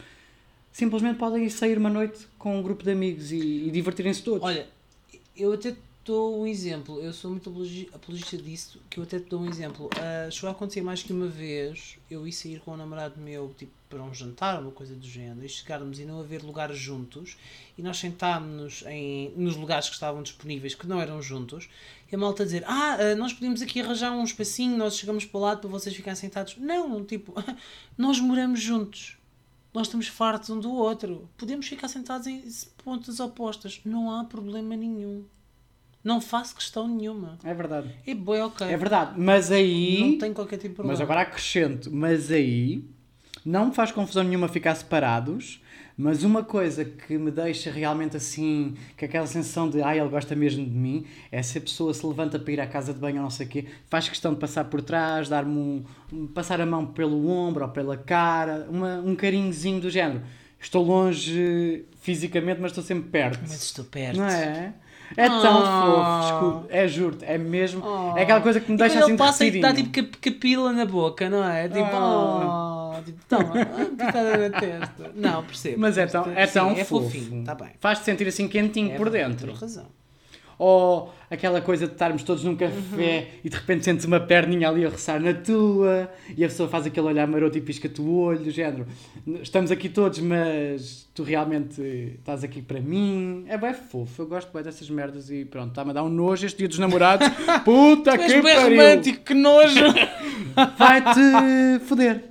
[0.73, 4.43] Simplesmente podem ir sair uma noite com um grupo de amigos e, e divertirem-se todos.
[4.43, 4.67] Olha,
[5.37, 5.75] eu até
[6.05, 7.01] dou um exemplo.
[7.01, 9.89] Eu sou muito apologi- apologista disso, que eu até te dou um exemplo.
[9.97, 13.55] Ah, chegou a acontecer mais que uma vez eu ir sair com um namorado meu,
[13.57, 17.37] tipo, para um jantar, uma coisa do género, e chegarmos e não haver lugares juntos,
[17.77, 18.85] e nós sentámos-nos
[19.37, 21.69] nos lugares que estavam disponíveis, que não eram juntos,
[22.11, 25.39] e a malta dizer, ah, ah, nós podemos aqui arranjar um espacinho, nós chegamos para
[25.39, 26.57] o lado para vocês ficarem sentados.
[26.57, 27.35] Não, tipo,
[27.99, 29.19] nós moramos juntos.
[29.75, 31.27] Nós estamos fartos um do outro.
[31.39, 32.43] Podemos ficar sentados em
[32.85, 33.81] pontas opostas.
[33.87, 35.25] Não há problema nenhum.
[36.05, 37.39] Não faço questão nenhuma.
[37.45, 37.89] É verdade.
[38.07, 38.67] É boi, ok.
[38.67, 39.13] É verdade.
[39.21, 40.01] Mas aí.
[40.13, 40.93] Não tem qualquer tipo de problema.
[40.95, 42.85] Mas agora acrescento, mas aí
[43.45, 45.61] não me faz confusão nenhuma ficar separados,
[45.97, 50.35] mas uma coisa que me deixa realmente assim, com aquela sensação de ai, ele gosta
[50.37, 53.17] mesmo de mim, é se a pessoa se levanta para ir à casa de banho
[53.17, 56.61] ou não sei o quê, faz questão de passar por trás, dar-me um, um- passar
[56.61, 60.23] a mão pelo ombro ou pela cara, uma, um carinhozinho do género.
[60.61, 63.41] Estou longe fisicamente, mas estou sempre perto.
[63.43, 64.17] Mas estou perto.
[64.19, 64.75] Não é?
[65.17, 66.39] É tão Ah.
[66.41, 67.83] fofo, é juro é mesmo.
[68.17, 69.93] É aquela coisa que me deixa assim ele passa e dá derretidinho.
[69.93, 71.69] tipo cap- capila na boca, não é?
[71.69, 72.95] Tipo, Ah.
[72.99, 75.11] oh, tipo toma, ah, na testa.
[75.15, 75.81] Não, percebo.
[75.81, 77.05] Mas é tão, é tão é fofo.
[77.11, 77.71] fofinho, está bem.
[77.81, 79.49] Faz-te sentir assim quentinho É por dentro.
[79.49, 79.87] tens razão.
[80.65, 83.27] Ou aquela coisa de estarmos todos num café Uhum.
[83.43, 86.87] e de repente sentes uma perninha ali a roçar na tua e a pessoa faz
[86.87, 88.87] aquele olhar maroto e pisca-te o olho, do género.
[89.43, 91.81] Estamos aqui todos, mas tu realmente
[92.19, 93.45] estás aqui para mim.
[93.49, 96.47] É bem fofo, eu gosto bem dessas merdas e pronto, está-me a dar um nojo
[96.47, 97.27] este dia dos namorados.
[97.65, 98.79] Puta que pariu!
[98.79, 99.85] romântico, que nojo!
[100.79, 102.23] Vai-te foder!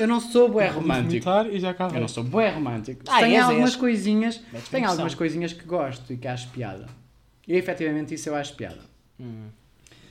[0.00, 1.28] Eu não sou bué romântico.
[1.52, 1.60] e
[1.94, 3.02] Eu não sou bué romântico.
[3.08, 3.76] Ah, algumas és.
[3.76, 4.40] coisinhas,
[4.70, 6.86] tem algumas coisinhas que gosto e que acho piada.
[7.50, 8.78] E efetivamente isso eu acho piada.
[9.18, 9.48] Hum.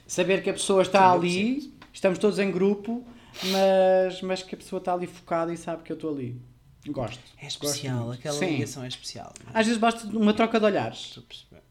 [0.06, 3.02] Saber que a pessoa está ali, estamos todos em grupo,
[3.46, 6.36] mas, mas que a pessoa está ali focada e sabe que eu estou ali.
[6.88, 7.24] Gosto.
[7.42, 8.48] É especial, Gosto aquela Sim.
[8.48, 9.34] ligação é especial.
[9.54, 11.18] Às vezes basta de uma troca de olhares.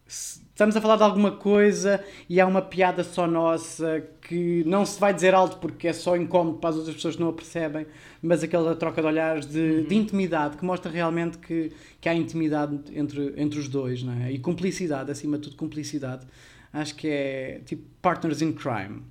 [0.07, 4.85] Se Estamos a falar de alguma coisa e há uma piada só nossa que não
[4.85, 7.33] se vai dizer alto porque é só incómodo para as outras pessoas que não a
[7.33, 7.87] percebem,
[8.21, 12.77] mas aquela troca de olhares de, de intimidade que mostra realmente que, que há intimidade
[12.93, 14.33] entre, entre os dois, não é?
[14.33, 16.27] E cumplicidade, acima de tudo, cumplicidade.
[16.73, 19.05] Acho que é tipo partners in crime.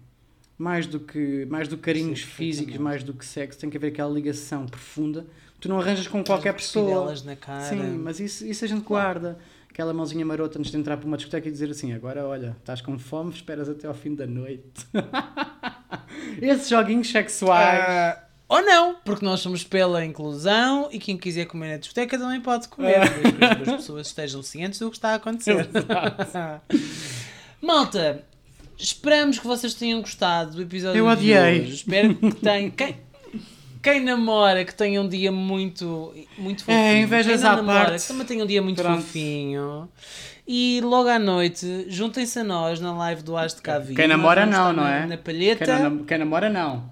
[0.58, 3.78] Mais do que, mais do que carinhos Sim, físicos, mais do que sexo, tem que
[3.78, 5.26] haver aquela ligação profunda
[5.60, 7.14] tu não arranjas com qualquer pessoa.
[7.26, 7.64] Na cara.
[7.64, 9.38] Sim, mas isso, isso a gente guarda.
[9.78, 12.82] Aquela mãozinha marota antes de entrar para uma discoteca e dizer assim: agora olha, estás
[12.82, 14.88] com fome, esperas até ao fim da noite.
[16.42, 17.80] Esses joguinhos sexuais.
[17.88, 22.42] Ah, ou não, porque nós somos pela inclusão e quem quiser comer na discoteca também
[22.42, 25.70] pode comer, desde que as pessoas estejam cientes do que está a acontecer.
[27.62, 28.24] Malta,
[28.80, 31.68] esperamos que vocês tenham gostado do episódio Eu odiei.
[31.68, 32.72] Espero que tenham.
[32.72, 32.98] Quem,
[33.92, 36.78] quem namora, que tenha um dia muito, muito fofinho.
[36.78, 38.02] É, invejas quem não à namora, parte.
[38.02, 39.02] que também tenha um dia muito Pronto.
[39.02, 39.90] fofinho.
[40.48, 43.96] E logo à noite, juntem-se a nós na live do As de Cavi.
[43.96, 45.06] Quem namora não, não é?
[45.06, 45.66] Na palheta.
[45.66, 46.90] Quem, nam- quem namora, não.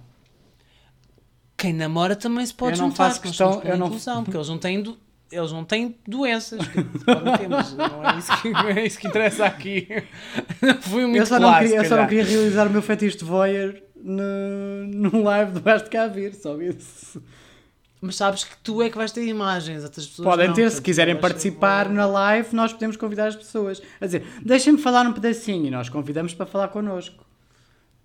[1.57, 4.49] Quem namora também se pode Eu não juntar, faço questão- eu não- inclusão, porque eles
[4.49, 4.97] não têm, do-
[5.31, 9.07] eles não têm doenças que podem ter, mas não é isso que, é isso que
[9.07, 9.87] interessa aqui.
[10.81, 13.23] Fui muito Eu só, não queria, eu só não queria realizar o meu fetiche de
[13.23, 13.75] voyeur
[14.05, 17.21] no, num live do Basta Cá Vir, só isso.
[18.01, 20.81] Mas sabes que tu é que vais ter imagens, outras pessoas Podem não, ter, se
[20.81, 23.81] quiserem participar na live, nós podemos convidar as pessoas.
[23.99, 27.25] A dizer, deixem-me falar um pedacinho e nós convidamos para falar connosco.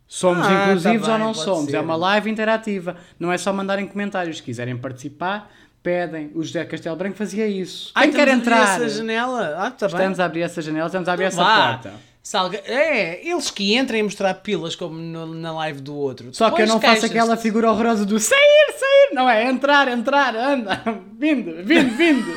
[0.09, 1.71] Somos Ah, inclusivos tá ou bem, não pode somos?
[1.71, 1.77] ser.
[1.77, 2.97] É uma live interativa.
[3.19, 4.39] Não é só mandarem comentários.
[4.39, 5.51] Se quiserem participar,
[5.83, 6.33] pedem.
[6.35, 7.93] O José Castelo Branco fazia isso.
[7.95, 8.81] Ai, Quem quer a abrir entrar?
[8.81, 9.55] essa janela?
[9.59, 9.95] Ah, tá bem.
[9.97, 11.73] Estamos a abrir essa janela, estamos a abrir Então essa vá.
[11.75, 11.93] porta.
[12.23, 16.29] Se alguém- É, eles que entrem a mostrar pilas como no- na live do outro.
[16.35, 18.39] Só que eu não faço aquela figura horrorosa do sair,
[18.79, 19.15] sair.
[19.15, 20.83] Não é entrar, entrar, anda.
[21.19, 22.33] Vindo, vindo, vindo.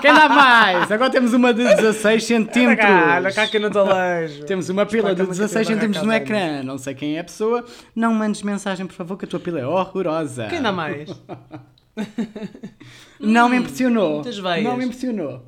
[0.00, 0.90] Quem dá mais?
[0.90, 2.88] Agora temos uma de 16 centímetros.
[2.88, 4.44] Olha cá que eu não te.
[4.46, 6.62] Temos uma pila de Espanca-me que 16 eu tenho centímetros no ecrã.
[6.62, 7.64] Não sei quem é a pessoa.
[7.94, 10.46] Não mandes mensagem, por favor, que a tua pila é horrorosa.
[10.48, 11.08] Quem dá mais?
[13.20, 14.22] Não me impressionou.
[14.62, 15.46] Não me impressionou.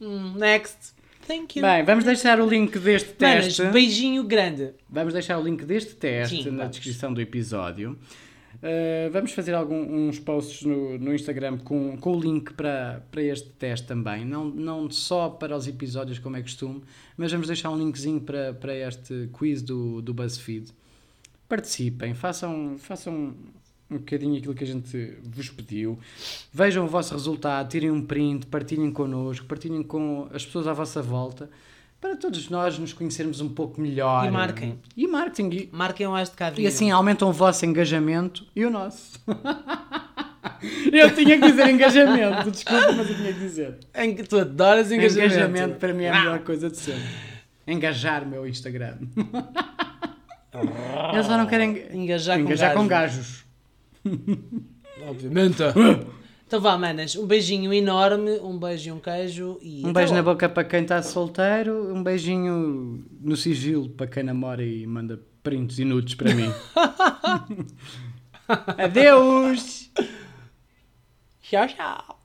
[0.00, 0.93] Hum, next.
[1.26, 1.66] Thank you.
[1.66, 3.64] Bem, vamos deixar o link deste Manas, teste.
[3.72, 4.72] beijinho grande.
[4.88, 6.76] Vamos deixar o link deste teste Sim, na vamos.
[6.76, 7.98] descrição do episódio.
[8.56, 13.22] Uh, vamos fazer algum, uns posts no, no Instagram com, com o link para, para
[13.22, 14.24] este teste também.
[14.24, 16.82] Não, não só para os episódios, como é costume,
[17.16, 20.70] mas vamos deixar um linkzinho para, para este quiz do, do BuzzFeed.
[21.48, 23.34] Participem, façam, façam
[23.90, 25.98] um bocadinho aquilo que a gente vos pediu.
[26.52, 31.02] Vejam o vosso resultado, tirem um print, partilhem connosco, partilhem com as pessoas à vossa
[31.02, 31.50] volta
[32.04, 34.26] para todos nós nos conhecermos um pouco melhor.
[34.26, 34.78] E marquem.
[34.94, 35.48] E marketing.
[35.50, 39.18] E, Marquem o de Cá e assim aumentam o vosso engajamento e o nosso.
[40.92, 43.78] eu tinha que dizer engajamento, desculpa, mas eu tinha que dizer.
[43.92, 45.34] Que tu adoras engajamento.
[45.34, 47.08] Engajamento para mim é a melhor coisa de sempre.
[47.66, 48.98] Engajar meu Instagram.
[51.14, 53.43] Eu só não quero eng- Engajar, engajar com, com gajos.
[55.08, 55.62] Obviamente.
[56.46, 57.16] então vá, manas.
[57.16, 59.58] Um beijinho enorme, um beijo e um queijo.
[59.60, 64.22] E Um beijo na boca para quem está solteiro, um beijinho no sigilo para quem
[64.22, 66.50] namora e manda prints e nudes para mim.
[68.78, 69.90] Adeus!
[71.42, 72.23] Tchau, tchau.